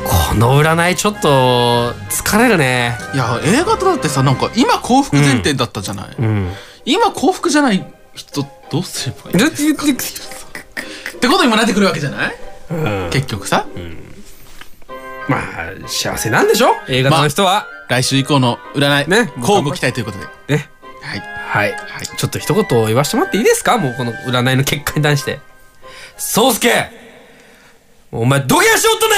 [0.03, 2.97] この占いちょっと疲れるね。
[3.13, 6.51] いや A 型だってさなんか今幸福前提だったじゃない、うん。
[6.85, 9.47] 今幸福じゃない人どうすればいい？
[9.47, 9.51] っ
[11.19, 12.35] てことにもなってくるわけじゃない、
[13.11, 13.65] 結局さ、
[15.27, 15.41] まあ、
[15.87, 17.67] 幸せなんでしょ ?A 型の人は。
[17.89, 20.69] 来週以降の占いね交互期待ということでね。
[21.01, 21.75] はいはい。
[22.17, 23.77] ちょっと一言言わせてもらっていいですか？
[23.77, 25.39] もうこの占いの結果に対して。
[26.17, 26.89] 宗介
[28.11, 29.15] お前土下座しよっとね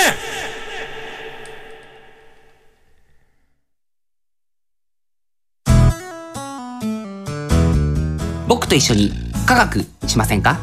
[8.48, 9.12] 僕と一緒に
[9.46, 10.60] 科学しませんか？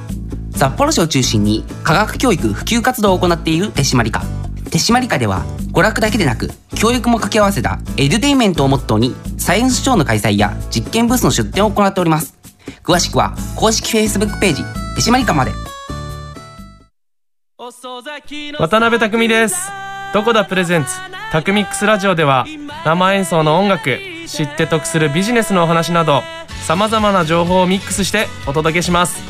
[0.60, 4.20] 札幌市を中心に科学教育普及活動を行っている手締まり課
[4.70, 5.42] 手締まり課では
[5.72, 12.36] 娯楽だけでなく教育も掛け合わせたエデュテインメントをモットーにサイエンスショーの開催や実験ブースの出展を行っております。
[12.84, 14.62] 詳しくは公式 Facebook ページ
[14.96, 15.52] 手締まり課まで。
[18.58, 19.56] 渡辺匠です。
[20.12, 20.90] どこだプレゼンツ。
[21.32, 22.44] タクミックスラジオでは
[22.84, 26.20] 生演奏の音楽知って得するビジネスのお話など
[26.66, 29.29] さまざまな情報をミックスしてお届けします。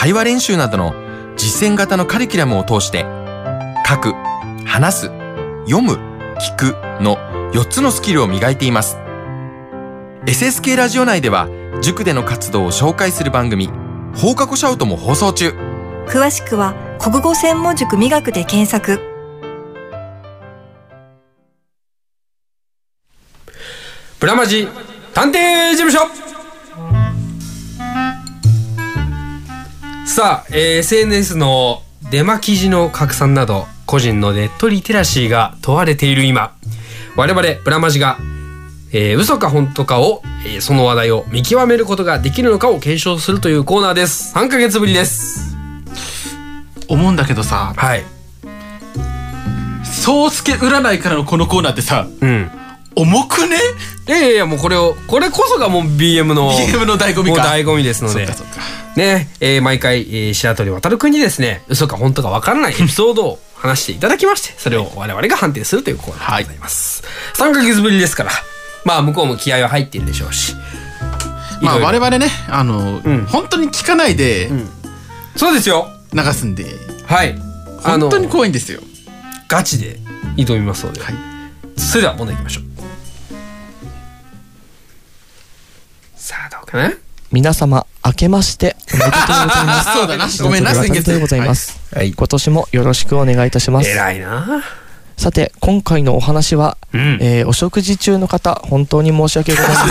[0.00, 0.94] 会話練習などの
[1.36, 3.04] 実践型のカリキュラムを通して
[3.86, 4.14] 書く、
[4.64, 5.06] 話す、
[5.66, 5.98] 読む、
[6.38, 7.18] 聞くの
[7.52, 8.96] 4つのスキルを磨いています。
[10.24, 11.50] SSK ラジオ内では
[11.82, 13.68] 塾での活動を紹介する番組
[14.16, 15.50] 放課後シャウトも放送中。
[16.06, 19.00] 詳しくは国語専門塾磨くで検索
[24.18, 24.66] プラマジ
[25.12, 26.29] 探偵事務所
[30.20, 36.54] さあ、えー SNS のデマ記事の拡散など個人のネットリテラシーが問われている今。
[37.16, 38.18] 我々プラマジが、
[38.92, 44.36] えー嘘か本当かを、えーその話題を見極めることができるのかを検証するというコーナーです。
[44.36, 45.56] 3ヶ月ぶりです。
[46.86, 48.04] 思うんだけどさはい。
[49.82, 52.50] 宗介占いからのこのコーナーってさうん
[52.96, 53.56] 重くね？
[54.08, 57.42] いやいやいやもうこれをこれこそがもう BM の BM の醍醐味か。
[57.42, 58.26] もう醍醐味ですので。
[58.26, 58.60] そっかそっか。
[58.96, 61.62] ねえー毎回、えー白鳥渡くんにですね。
[61.68, 68.30] 嘘か本当かわからないエピソードを話していただきましてそれを我々が判定するというコーナーでございます、3ヶ月ぶりですから。
[68.84, 70.54] まあ向こうも気合は入っているでしょうし。
[71.62, 72.00] まあいろいろ。
[72.00, 74.50] 我々ねあの、本当に聞かないで
[75.36, 75.88] そうですよ。
[76.12, 76.66] 流すんで。
[77.06, 77.38] はい。
[77.84, 78.80] あの本当に怖いんですよ。
[79.46, 79.98] ガチで
[80.36, 81.00] 挑みますので、
[81.76, 82.69] それでは問題いきましょう
[86.70, 86.92] かな？
[87.32, 89.92] 皆様明けましておめでとうございます。
[89.94, 90.28] そうだな。
[90.42, 93.88] ごめんな先月でございます、今年もよろしくお願いいたします。
[93.88, 94.62] 偉いな。
[95.16, 99.88] さて今回のお話は、えーお食事中の方本当に申し訳ございません。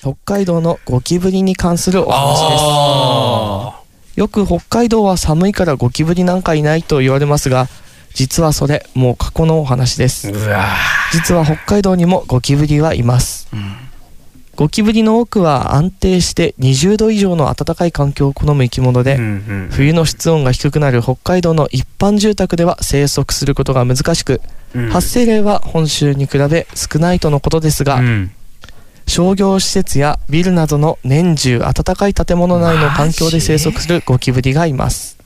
[0.14, 2.56] 北海道のゴキブリに関するお話で
[4.16, 4.18] す。
[4.20, 7.68] よく北海道は寒いからゴキブリなんかいないと言われますが
[8.14, 10.32] 実はそれもう過去のお話です。
[11.12, 13.48] 実は北海道にもゴキブリはいます、
[14.60, 19.18] ゴキブリの多くは安定して20度以上の暖かい環境を好む生き物で、
[19.70, 24.42] 冬の室温が低くなる北海道の一般住宅では生息することが難しく、
[24.74, 24.90] うん。
[24.90, 28.02] 発生例は本州に比べ少ないとのことですが、
[29.06, 35.16] 商業施設やビルなどの年中暖かい建物内の環境で生息するゴキブリがいます。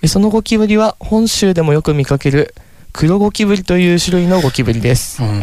[0.00, 2.54] でそのゴキブリは本州でもよく見かける
[2.92, 5.42] 黒ゴキブリという種類のゴキブリです、本州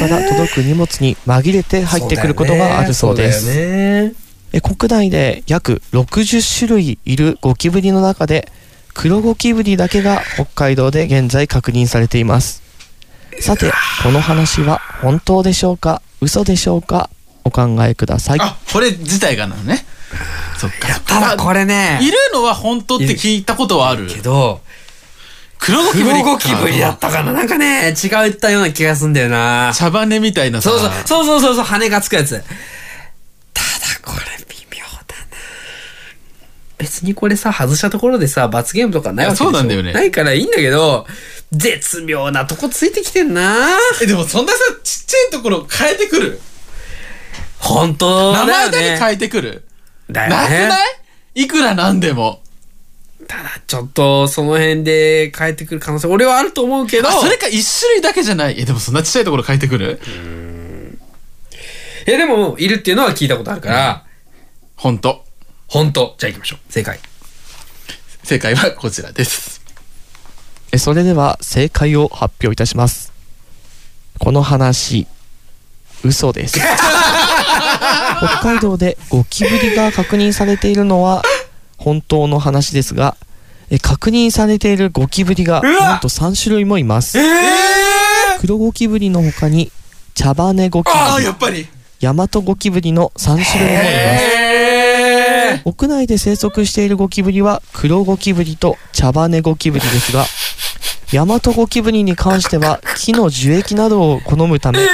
[0.00, 3.48] から届く荷物に紛れて入ってくることがあるそうです。
[3.50, 4.12] え
[4.60, 8.50] 国内で約60種類いるゴキブリの中で
[8.92, 12.62] 黒ゴキブリだけが北海道で現在確認されています。
[13.40, 13.72] さて
[14.02, 16.02] この話は本当でしょうか？
[16.20, 17.08] 嘘でしょうか？
[17.44, 18.38] お考えください。
[18.72, 19.86] これ自体がなのね。
[20.58, 21.00] そっか。
[21.00, 21.98] ただこれね。
[22.02, 24.60] いるのは本当って聞いたことはあるけど
[25.64, 26.22] 黒ゴキブリか。
[26.22, 27.32] 黒ゴキブリだったかな。
[27.32, 29.72] なんかね違ったような気がすんだよな。
[29.74, 30.70] 茶羽みたいなさ。
[30.70, 32.30] そうそうそうそうそうそう羽がつくやつ。
[32.30, 32.42] ただ
[34.04, 35.26] これ微妙だな。
[36.78, 39.92] 別にこれさ外したところでさ罰ゲームとかないわけそうなんだよね。
[39.92, 41.06] ないからいいんだけど
[41.52, 43.78] 絶妙なとこついてきてんな。
[44.02, 46.40] えでもそんなさちっちゃいところ変えてくる？
[47.60, 48.52] 本当だよね。
[48.52, 49.64] 名前だけ変えてくる？
[50.10, 50.36] だよね。
[50.36, 50.88] なくない？
[51.34, 52.41] いくらなんでも
[53.66, 57.08] ちょっとその辺で変えてくる可能性俺はあると思うけど。
[57.08, 58.60] あそれか一種類だけじゃない？
[58.60, 60.00] えでもそんなちっちゃいところ変えてくる？
[62.06, 64.04] いやでもいるっていうのは聞いたことあるから、
[64.76, 65.24] 本当。
[65.68, 66.14] 本当。
[66.18, 66.72] じゃあ行きましょう。
[66.72, 66.98] 正解。
[68.24, 69.62] 正解はこちらです。
[70.72, 73.12] えそれでは正解を発表いたします。
[74.18, 75.06] この話
[76.04, 76.58] 嘘です。
[78.18, 81.22] 北海道でゴキブリが確認されているのは
[81.82, 83.16] 本当の話ですが
[83.70, 87.18] え確認されているゴキブリがなんと3種類もいます、
[88.40, 89.72] 黒ゴキブリの他に
[90.14, 91.66] 茶羽ゴキブリやっぱり。
[92.00, 94.18] ヤマトゴキブリの3種類もいま
[95.58, 95.62] す。
[95.64, 100.24] 屋内で生息しているゴキブリは黒ゴキブリと茶羽ゴキブリですが
[101.12, 104.88] ヤマトゴキブリに関しては木の樹液などを好むため、主に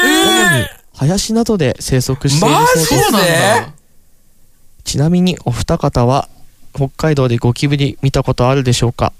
[0.94, 3.72] 林などで生息しているそうです。
[4.84, 6.28] ちなみにお二方は
[6.74, 9.12] 北海道でゴキブリ見たことあるでしょうか？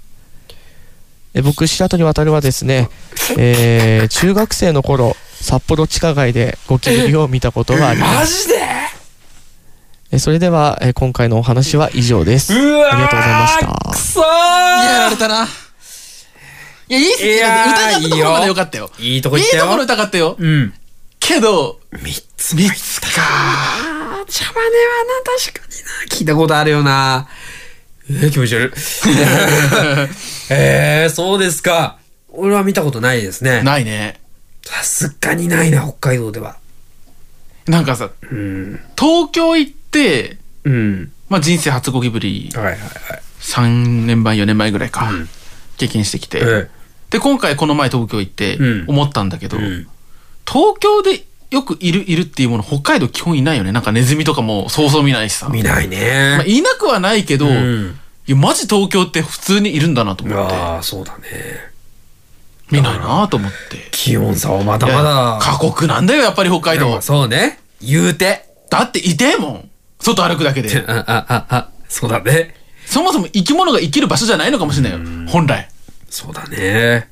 [1.33, 2.89] え僕白鳥渉はですね、
[3.37, 8.47] えー中学生の頃札幌地下街でゴキブリを見たことがあります。
[8.47, 8.61] ジで？
[10.11, 12.51] えそれでは、え今回のお話は以上です。
[12.51, 13.91] ありがとうございました。
[13.91, 14.27] くそや
[15.01, 15.47] られたな。
[16.87, 18.89] いやいいっすいやー疑ったところまでよかったよ。
[18.97, 19.63] いいとこ行ったよ。
[19.63, 20.35] いいところ疑ったよ。
[20.39, 20.73] うん。
[21.19, 23.07] けど三つ三つか
[24.29, 24.69] あー茶羽はな
[25.49, 26.15] 確かにな。
[26.15, 27.27] 聞いたことあるよな。
[28.09, 28.71] えー、気持ち悪い。
[30.51, 31.97] えー、そうですか。
[32.29, 33.63] 俺は見たことないですね。
[33.63, 34.19] ないね。
[34.63, 36.57] さすがにないな北海道では。
[37.67, 38.79] なんかさうん。
[38.97, 41.11] 東京行ってうん。
[41.27, 42.51] まあ人生初ゴキブリ。
[42.53, 42.81] はいはいはい。
[43.41, 45.09] 3年前4年前ぐらいか、
[45.77, 46.69] 経験してきて、え
[47.09, 48.85] で今回この前東京行ってうん。
[48.87, 49.87] 思ったんだけど、ん。
[50.45, 53.71] 東京でよくいるいるっていうもの北海道基本いないよね。
[53.71, 55.49] なんかネズミとかもそうそう見ないしさ。
[55.49, 57.99] 見ないね、まあ、いなくはないけど、うん。
[58.27, 60.55] いやマジ東京って普通にいるんだなと思って。
[60.55, 61.25] ああそうだね。
[62.71, 63.87] 見ないなと思って。
[63.91, 65.39] 気温差はまだまだ。
[65.41, 67.01] 過酷なんだよやっぱり北海道。
[67.01, 67.59] そうね。
[67.81, 68.45] 言うて。
[68.69, 69.69] だっていてえもん。
[69.99, 70.69] 外歩くだけで。
[70.87, 72.55] ああああそうだね。
[72.85, 75.05] そもそも生き物が生きる場所じゃないのかもしれないよ。
[75.27, 75.67] 本来。
[76.09, 77.09] そうだね。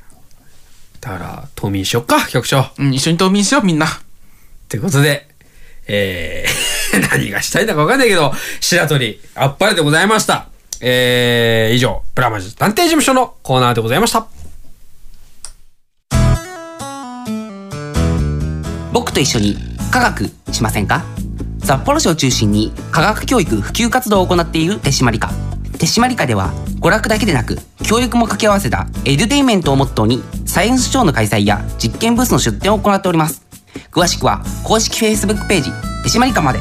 [1.01, 2.67] だから冬眠しよっか局長。
[2.77, 3.87] うん一緒に冬眠しようみんな
[4.67, 5.27] ってことで
[5.87, 10.49] えー、 何がしたいんだかわかんないけど白鳥あっぱれでございました。
[10.81, 14.27] えー、以上プラマジ探偵事務所のコーナーでございました。
[18.91, 19.57] 僕と一緒に
[19.89, 21.05] 科学しませんか？
[21.63, 25.29] 札幌市を中心に科学教育普及活動を行っている手締まり課
[25.79, 33.46] 手締まり課では娯楽だけでなく教育も掛け合わせたエデュテインメントをモットーにサイエンスショーの開催や実験ブースの出展を行っております。
[33.91, 35.71] 詳しくは公式 Facebook ページ
[36.03, 36.59] 手締まり課まで。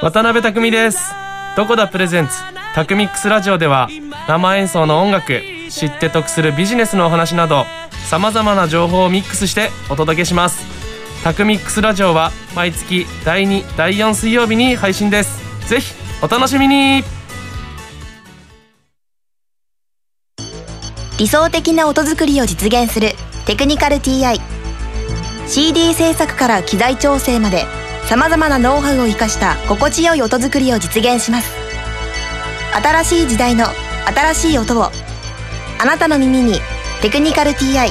[0.00, 1.12] 渡辺匠です。
[1.56, 2.34] どこだプレゼンツ。
[2.74, 3.88] タクミックスラジオでは
[4.26, 7.66] 生演奏の音楽知って得するビジネスのお話など
[8.08, 10.64] さまざまな情報をミックスしてお届けします。
[11.22, 15.68] タクミックスラジオは毎月第2第4水曜日に配信です。
[15.68, 17.04] ぜひお楽しみに。
[21.18, 23.10] 理想的な音作りを実現する
[23.46, 24.40] テクニカル TI
[25.48, 27.64] CD 制作から機材調整まで
[28.04, 31.50] さまざまなノウハウを生かした心地よい音作りを実現します。
[32.72, 33.66] 新しい時代の
[34.06, 34.90] 新しい音をあ
[35.84, 36.60] なたの耳に
[37.02, 37.90] 「テクニカル TI」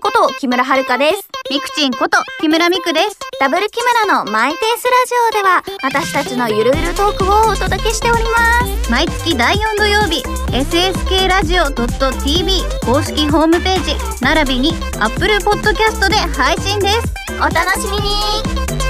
[0.00, 1.28] こと木村遥です。
[1.50, 3.18] ミクチンこと木村ミクです。
[3.38, 8.90] ダブル木村のマイペースラジオでは私たちのゆるゆるトークをお届けしております。
[8.90, 10.22] 毎月第4土曜日、
[10.52, 17.14] SSK ラジオ .tv 公式ホームページ、並びに Apple Podcast で配信です。
[17.36, 18.80] お楽しみに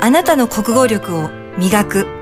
[0.00, 2.21] あなたの国語力を磨く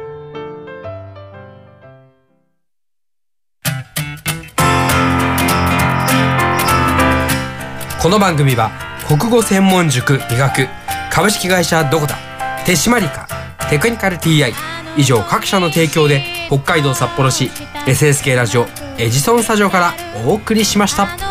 [8.11, 8.71] この番組は
[9.07, 10.67] 国語専門塾医学
[11.09, 12.17] 株式会社どこだ
[12.65, 13.25] 手締まりか
[13.69, 14.51] テクニカル TI
[14.97, 17.45] 以上各社の提供で北海道札幌市
[17.85, 18.65] SSK ラジオ
[18.97, 19.93] エジソンスタジオから
[20.25, 21.30] お送りしました。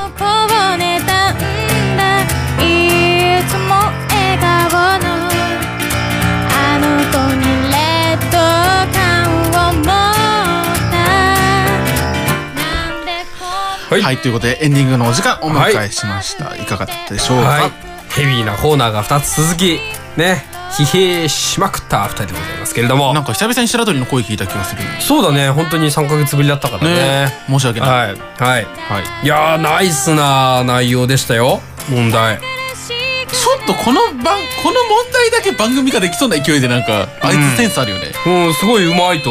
[13.96, 17.70] ったはい、ということでエンディングのお時間お迎えしました、い、かがだったでしょうか、はい。
[18.10, 19.78] ヘビーなコーナーが2つ続き
[20.16, 23.12] ね疲弊しまくった2人でございますけれども。
[23.12, 24.82] なんか久々に白鳥の声聞いた気がする。
[25.00, 25.50] そうだね。
[25.50, 26.94] 本当に3ヶ月ぶりだったからね。
[26.94, 27.90] ね申し訳ない。
[27.90, 28.16] はい。
[28.38, 28.66] はい、
[29.24, 31.60] い、やーナイスな内容でしたよ。
[31.88, 32.38] 問題
[33.72, 39.30] とこの番この問題だけ番組ができそうな勢いでなんかあいつセンスあるよね、うんすごいうまいと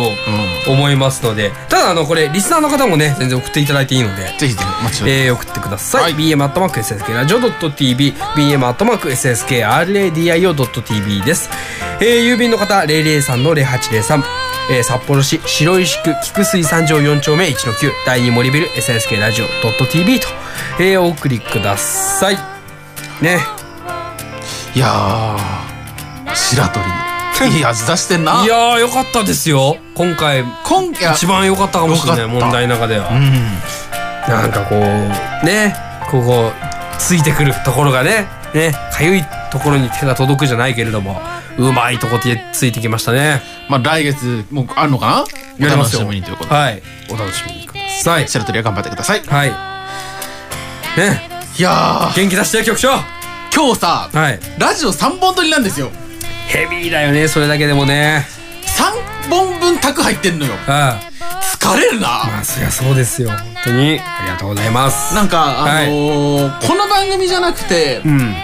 [0.67, 4.23] 思いますので、ただあのこれリスナーの方もね全然送っていただいていいので。
[4.37, 5.27] ぜひぜひお待ちしております。
[5.27, 11.49] えー、送ってください、BM アットマーク SSK ラジオ .tv BM アットマーク SSK RADIO.tv です、
[11.99, 14.23] えー、郵便の方003の0803
[14.71, 19.45] えー、札幌市白石区菊水三条4丁目1の9第2森ビル SSK ラジオ
[19.85, 20.27] .tv と、
[20.79, 22.35] えー、お送りください。
[23.23, 23.58] ね
[24.75, 26.85] いやー白鳥。
[27.55, 28.43] いい味出してんな。
[28.43, 29.77] いやーよかったですよ。
[29.95, 33.57] 今回今一番良かったかもしれない問題の中では、うん。
[34.27, 35.73] なんかこうね
[36.11, 36.51] ここ
[36.97, 41.21] ついてくるところがねねかゆいところに手が届くじゃないけれども
[41.57, 43.41] うまいとこでついてきましたね。
[43.69, 45.25] まあ来月もあるのか
[45.59, 45.65] な？
[45.65, 46.01] やりますよ。
[46.01, 46.55] お楽しみにということで。
[46.55, 46.81] はい。
[47.09, 47.65] お楽しみに。
[47.65, 48.27] ください。
[48.27, 49.21] 白鳥は頑張ってください。
[49.25, 49.49] はい。
[50.97, 51.29] ね。
[51.57, 52.15] いやー。
[52.15, 52.89] 元気出して局長
[53.53, 54.39] 今日さ、はい。
[54.57, 55.91] ラジオ3本撮りなんですよ。
[56.47, 58.25] ヘビーだよねそれだけでもね。
[58.65, 60.53] 3本分タク入ってんのよ。
[60.67, 60.99] あ
[61.59, 62.07] 疲れるな。
[62.25, 63.29] まあそりゃそうですよ。
[63.29, 63.99] 本当に。
[63.99, 65.13] ありがとうございます。
[65.13, 68.35] なんかあのーこの番組じゃなくて、うん。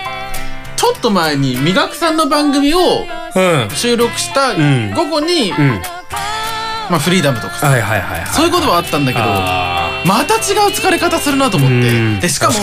[0.76, 2.80] ちょっと前に磨くさんの番組を
[3.36, 3.70] うん。
[3.72, 4.92] 収録したん。
[4.94, 5.82] 午後に、うん。
[6.90, 7.68] まあ、フリーダムとかさ。
[7.68, 8.28] はいはいはいはい。
[8.28, 11.76] そういうことはあったんだけどあまた違う疲れ方するなと思って。
[11.76, 11.80] う
[12.18, 12.20] ん。
[12.20, 12.54] でしかも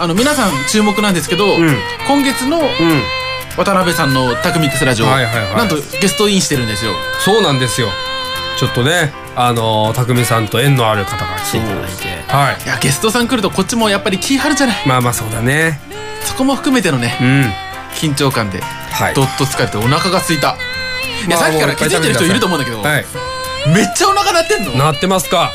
[0.00, 1.76] あの皆さん注目なんですけど、ん。
[2.08, 2.66] 今月のうん。
[3.58, 5.56] 渡辺さんの「タクミックスラジオ」はいはいはい。
[5.56, 6.94] なんとゲストインしてるんですよ。
[7.22, 7.88] そうなんですよ。
[8.58, 12.32] ちょっとねあの匠さんと縁のある方が来ていただいて。
[12.32, 12.64] はい。
[12.64, 14.76] いやゲストさん来るとこっちもやっぱり気張るじゃない？
[14.86, 15.78] まあまあそうだね。
[16.24, 17.52] そこも含めてのねうん。
[17.94, 19.14] 緊張感ではい。
[19.14, 20.56] どっと疲れてお腹が空いた。
[21.26, 23.04] いやまあさっきから気づいてる人いると思うんだけど、はい。
[23.74, 24.72] めっちゃお腹鳴ってんの？
[24.72, 25.50] よなってますか？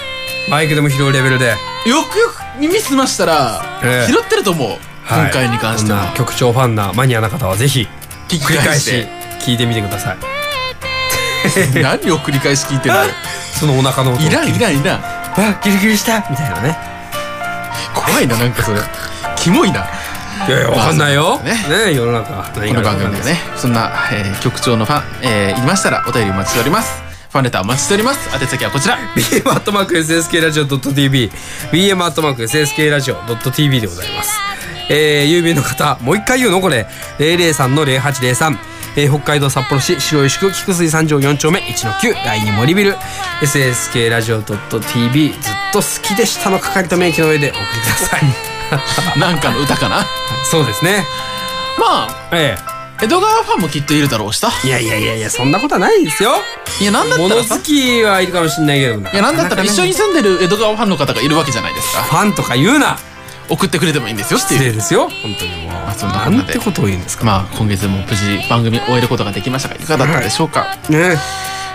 [0.48, 1.56] マイクでも拾うレベルで。
[1.84, 4.12] くよく耳澄ましたら、ええ。
[4.12, 4.78] 拾ってると思う、
[5.08, 6.00] 今回に関しては。
[6.00, 7.88] そんな局長ファンなマニアな方はぜひ
[8.28, 9.08] 聞き繰り返し返して
[9.52, 10.18] 聞いてみてください。
[11.82, 13.04] 何を繰り返し聞いてるの？
[13.04, 13.10] よ
[13.54, 15.00] そのお腹の音をいらんいらんいらん。
[15.38, 16.26] あギリギリした。
[16.30, 16.78] みたいなね。
[17.94, 18.80] 怖いななんかそれ。
[19.36, 19.86] キモいな。
[20.48, 21.40] いやいやわかんないよ。
[21.40, 21.54] ね。
[21.88, 22.46] ね世の中。
[22.56, 27.05] 何この番組でねそんな、えー局長のファン、えーいましたらお便りお待ちしております
[27.36, 28.30] ファンレターお待ちしております。
[28.34, 28.98] 宛先はこちら。
[29.14, 31.30] BM アットマーク SSK ラジオ .tv
[31.70, 34.40] BM アットマーク SSK ラジオ .tv でございます。
[34.90, 36.88] えー、郵便の方もう一回言うのこれ。
[37.20, 38.58] 003の0803
[38.96, 41.60] えー北海道札幌市白石区菊水三条4丁目。
[41.60, 42.96] 1の9第2森ビル。
[43.42, 48.24] SSK ラジオ .tv ずっと好きでしたの係と名義の上でお送りください。
[49.20, 50.06] なんかの歌かな？
[50.50, 51.06] そうですね。
[51.78, 52.58] まあえ
[53.02, 54.50] 江戸川ファンもきっといるだろうしさ。
[54.64, 56.32] えいやいやいやいやそんなことはないですよ。
[56.80, 57.56] いやなんだったらさ。
[57.56, 62.04] 物好きはいるかもしんないけどいやなんだったら一緒に住んでる江戸川ファンの方がいるわけじゃないですか。
[62.04, 62.98] ファンとか言うな。
[63.48, 64.60] 送ってくれてもいいんですよっていう。
[64.60, 67.26] 失礼ですよ本当にもう、まあそんなこんななんでてことを言うんですか。
[67.26, 69.80] まあ今月も無事番組終えることができましたがい。
[69.80, 71.18] かがだったでしょうか、ね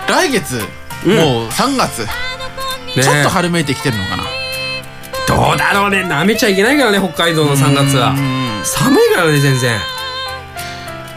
[0.09, 0.55] 来月、
[1.05, 1.99] もう3月、
[2.97, 3.03] ね。
[3.03, 4.23] ちょっと春めいてきてるのかな。
[5.27, 6.03] どうだろうね。
[6.03, 8.13] 舐めちゃいけないからね北海道の3月は。
[8.63, 9.79] 寒いからね全然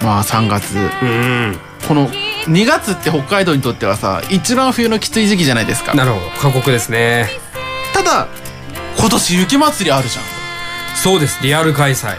[0.04, 0.76] まあ3月。
[1.02, 1.58] うん。
[1.88, 5.94] この2月って北海道にとってはさ一番冬のきつい時期じゃないですか。
[5.94, 6.30] なるほど。
[6.40, 7.28] 過酷ですね。
[7.92, 8.28] ただ
[8.98, 10.24] 今年雪まつりあるじゃん。
[10.96, 11.40] そうです。
[11.42, 12.16] リアル開催。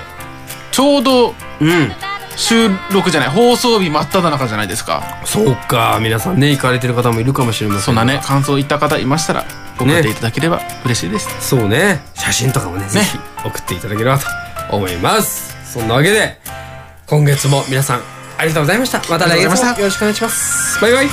[0.72, 1.92] ちょうどうん。
[2.38, 3.30] 収録じゃない。
[3.30, 5.22] 放送日真っ只中じゃないですか。
[5.24, 6.00] そうか。
[6.02, 9.46] 皆さんね行かれてる方もいるかもしれませんそんなね感想言った方いましたら
[9.80, 12.02] 送っていただければ嬉しいです、そうね。
[12.14, 12.88] 写真とかもね。
[12.88, 14.26] ぜひ送っていただければと
[14.76, 15.56] 思います。
[15.72, 16.40] そんなわけで
[17.08, 18.02] 今月も皆さん
[18.40, 18.98] ありがとうございました。
[19.12, 20.82] また来月もよろしくお願いします。
[20.82, 21.06] バイバイ。
[21.06, 21.10] お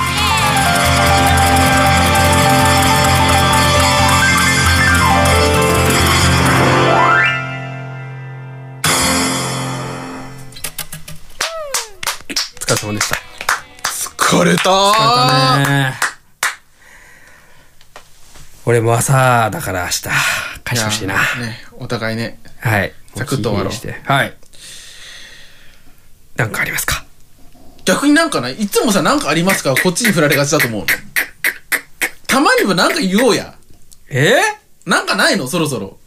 [12.58, 13.16] 疲れ様でした。
[13.84, 14.70] 疲れた。
[14.70, 15.94] ー疲れたね。
[18.64, 20.02] 俺も朝だから明日
[20.64, 21.14] 返してほしいな。
[21.14, 22.38] やねお互いね。
[22.60, 22.94] はい。
[23.14, 24.10] サクッと終わろう。
[24.10, 24.41] はい。
[26.36, 27.04] なんかありますか？
[27.84, 28.54] 逆になんかない？
[28.54, 29.74] いつもさなんかありますか？
[29.82, 30.86] こっちに振られがちだと思うの。
[32.26, 33.54] たまにはなんか言おうや。
[34.08, 34.36] え？
[34.86, 35.46] なんかないの？
[35.46, 35.98] そろそろ。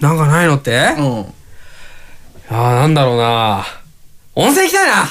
[0.00, 0.72] なんかないのって？
[0.98, 1.20] うん。
[2.48, 3.64] ああ、なんだろうな。
[4.34, 5.06] 温泉行きたいな。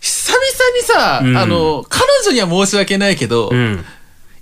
[0.00, 0.42] 久々
[0.76, 1.36] にさ、うん。
[1.36, 3.84] あの彼女には申し訳ないけどうん。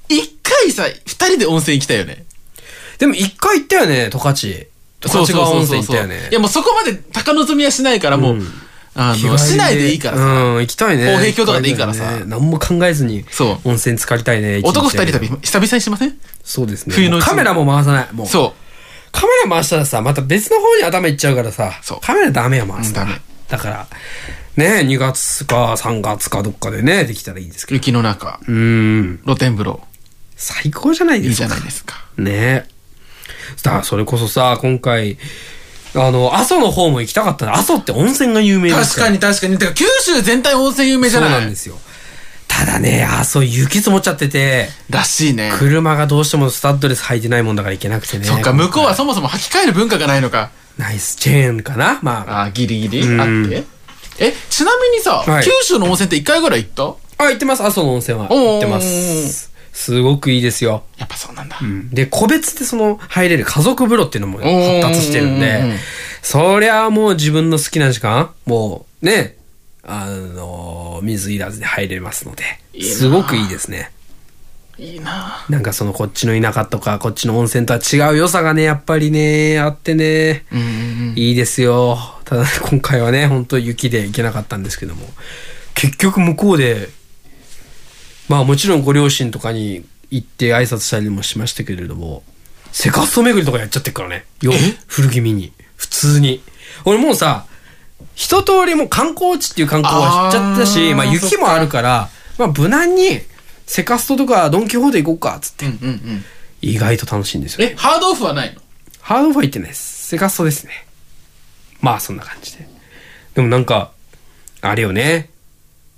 [0.09, 2.25] 一、回さ二人で温泉行きたいよね。
[2.99, 4.37] でも一回行ったよね、十勝。
[4.37, 4.69] 十
[5.03, 6.29] 勝川温泉行ったよね。
[6.31, 6.35] い。
[6.35, 8.45] やもうそこまで高望みはしないからもう、あ日
[8.95, 11.05] 帰りの市内でいいからさ、うん、行きたいね。
[11.05, 14.61] 豊平峡とかでいいからさね何も考えずにそう温泉浸かりたいね。
[14.63, 16.19] 男二人旅久々にしません？
[16.45, 16.95] そうですね。
[16.95, 18.09] 冬のカメラも回さない。
[18.13, 18.27] もう。
[18.27, 18.55] そ
[19.13, 23.87] カメラ回したらさ、また別の方に頭いっちゃうからさ、そうカメラダメよ、回すのうんダメだから、
[24.57, 27.77] ね2月か3月かどっかでね、できたらいいですけど。
[27.77, 29.21] 雪の中うーん。
[29.25, 29.83] 露天風呂
[30.37, 31.47] 最高じゃないいいじですか。
[31.47, 32.67] ゃないですかね
[33.63, 35.19] だからそれこそさ、今回、
[35.95, 37.55] あの、阿蘇の方も行きたかったな。
[37.55, 41.31] 阿蘇って温泉が有名です確かに確かにてか九州全体温泉有名じゃない？
[41.31, 41.79] そうなんですよ。
[42.49, 48.25] ただね、阿蘇雪積もっちゃってて、らしいね車がどうしてもスタッドレス履いてないもんだから行けなくてね。
[48.25, 51.99] そっか向こうはそもそも履き替える文化がないのかナイスチェーンかな？
[52.03, 52.43] まあ。
[52.45, 53.03] あギリギリ？
[53.03, 53.65] うんあって
[54.19, 57.25] えちなみにさ、はい九州の温泉って一回ぐらい行った？
[57.25, 57.63] あ、行ってます。
[57.63, 58.29] 阿蘇の温泉は。
[58.29, 59.52] 行ってます。
[59.73, 60.85] すごくいいですよ。
[60.99, 61.59] やっぱそうなんだ、
[61.93, 65.77] で、個別でその入れる家族風呂っていうのも発達してるんうんうんでうん、
[66.23, 69.37] そりゃもう自分の好きな時間、もうね、
[69.83, 72.45] あの、水いらずで入れますので、
[72.83, 73.91] すごくいいですね。
[74.79, 75.45] いいな。
[75.49, 80.69] なんかそのこっちの田舎とかこっちの温泉とは違う良さがね、やっぱりね、あってね、うんうんう
[81.13, 81.15] ん。
[81.17, 81.99] いいですよ。
[82.25, 85.07] ただ今回はね、本当雪で行けなかったんですけども、
[85.75, 86.89] 結局向こうで、
[88.29, 92.23] まあもちろんご両親とかに行って挨拶したりもしましたけれども、
[92.73, 94.25] セカスト巡りとかやっちゃってるからね。
[94.41, 94.53] よ、
[94.87, 95.53] 古気味に。
[95.77, 96.43] 普通に。
[96.85, 97.47] 俺もうさ、
[98.15, 102.09] 一通りもう観光地っていう観光は知っちゃったし、あーまあ雪もあるから、
[102.39, 103.21] まあ無難に
[103.67, 105.67] セカストとかドンキホーテ行こうか、つって。
[105.67, 106.25] うんうんうん
[106.65, 107.67] 意外と楽しいんですよ。
[107.69, 107.75] え？
[107.75, 108.61] ハードオフはないの？
[109.01, 110.07] ハードオフは行ってないです。
[110.11, 110.87] セカストですね。
[111.81, 112.69] まあそんな感じで。
[113.35, 113.91] でもなんか、
[114.61, 115.29] あれよね。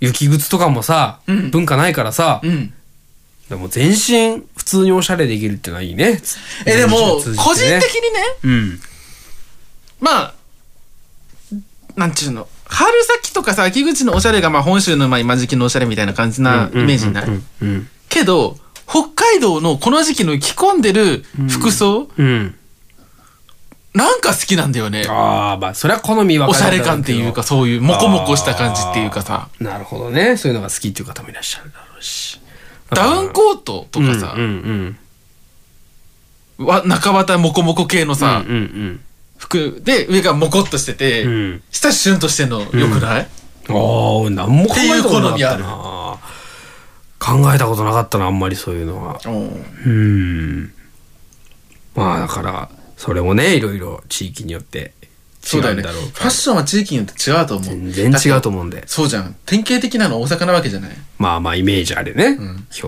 [0.05, 1.51] 雪靴とかもさ、うん。
[1.51, 2.73] 文化ないからさ、うん。
[3.49, 6.21] でも全身普通におしゃれできるってのはいいね。
[6.65, 6.97] えでも
[7.37, 8.79] 個人的にねうん。
[9.99, 10.33] まあ
[11.95, 17.43] なんちゅうの春先とかさ秋口のおしゃれがまあ本州のまあ今時期のおしゃれみたいな感じなイメージにない、うん。
[17.61, 22.55] うんけど北海道のこの時期の着込んでる服装、うん。
[23.95, 23.99] うん。
[23.99, 30.37] なんか好きなんだよねああ、まあそれは好みはおしゃれ感っていうかそういうモコモコした感じっていうかさなるほどね。
[30.37, 32.39] そういうのが好きっていう方もいらっしゃるだろうし。
[32.91, 34.97] ダウンコートとかさ、うんうん
[36.57, 38.15] わ中綿モコモコ系のうん。
[38.15, 38.99] さ、うんうん
[39.37, 41.31] 服で上がモコっとしてて、うん。
[41.31, 41.61] うん。
[41.69, 43.27] 下シュンとしてんのよくない、
[43.67, 46.17] ああ、なんも考えたことなかったな。
[47.19, 49.19] 考えたことなかったな、あんまりそういうのは。
[49.25, 50.73] うん。
[51.95, 54.93] まあだから、それもね、いろいろ地域によって
[55.43, 58.83] 違そうだよねうんだろうファッションは地域によって違うと思う全然違うと思うんで。
[58.87, 62.37] そうじゃん典型的なのは大阪なわけじゃない、まあまあイメージあるね。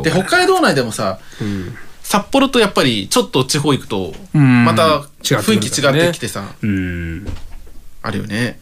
[0.03, 1.75] で北海道内でもさうん。
[2.01, 7.27] 札幌とやっぱりちょっと地方行くとうんまた雰囲気違ってきてさ、うん。
[8.01, 8.59] あるよね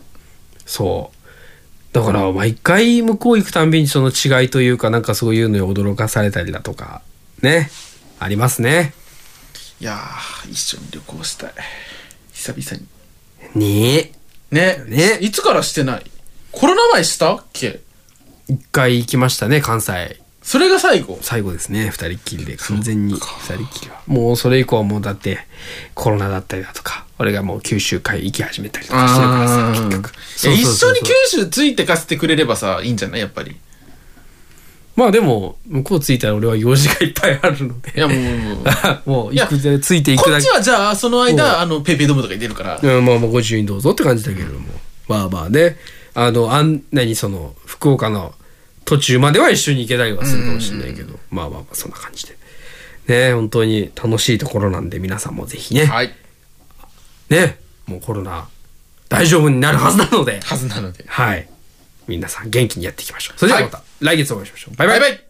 [0.65, 1.95] そう。
[1.95, 7.01] だから毎回向こう行くたんびにその違いというかなんかそういうのに驚かされたりだとか、
[7.41, 7.69] ね。
[8.19, 8.93] ありますね。
[9.81, 11.53] いやー、一緒に旅行したい。
[12.33, 12.83] 久々
[13.55, 13.59] に。
[13.59, 14.11] ね
[14.51, 14.83] ね。
[14.87, 16.03] ねいつからしてない？
[16.51, 17.81] コロナ前したっけ？
[18.47, 20.21] 一回行きましたね、関西。
[20.41, 21.17] それが最後？
[21.21, 22.55] 最後ですね、二人っきりで。
[22.55, 24.01] 完全に二人っきりは。
[24.05, 25.39] もうそれ以降はもうだって
[25.93, 30.11] コロナだったりだとか、俺がもう九州会行き始めたりとかしてるからさ、結局。
[30.11, 33.19] いや一緒に九九州ついてかせてくれればさ、いいんじゃない？
[33.19, 33.57] やっぱり。
[34.95, 37.91] まあでも、向こう着いたら俺は用事がいっぱいあるので。
[37.95, 38.13] いやも
[39.05, 40.49] うもう行くぜ、つ いていくだけこっち。
[40.49, 42.79] はじゃあ、そのうん間、あの、ペイペイドームとかに出るから。
[42.81, 44.67] うん、まあまあご自由にどうぞって感じだけれども。
[45.07, 45.77] まあまあね。
[46.13, 48.33] あの、あんなにその、福岡の
[48.85, 52.37] 途中までは一緒に行けたりはするかもしれないけど、まあまあまあそんな感じで。
[53.07, 55.85] ね本当に楽しいところなんで皆さんもぜひね。
[55.85, 56.13] はい。
[57.29, 58.47] ねもうコロナ
[59.09, 60.39] 大丈夫になるはずなので。
[60.41, 61.03] はずなので。
[61.07, 61.47] はい。
[62.07, 63.39] 皆さん元気にやっていきましょう。
[63.39, 64.75] それではまた、来月お会いしましょう。
[64.75, 64.99] バイバイ。
[64.99, 65.24] バイバイ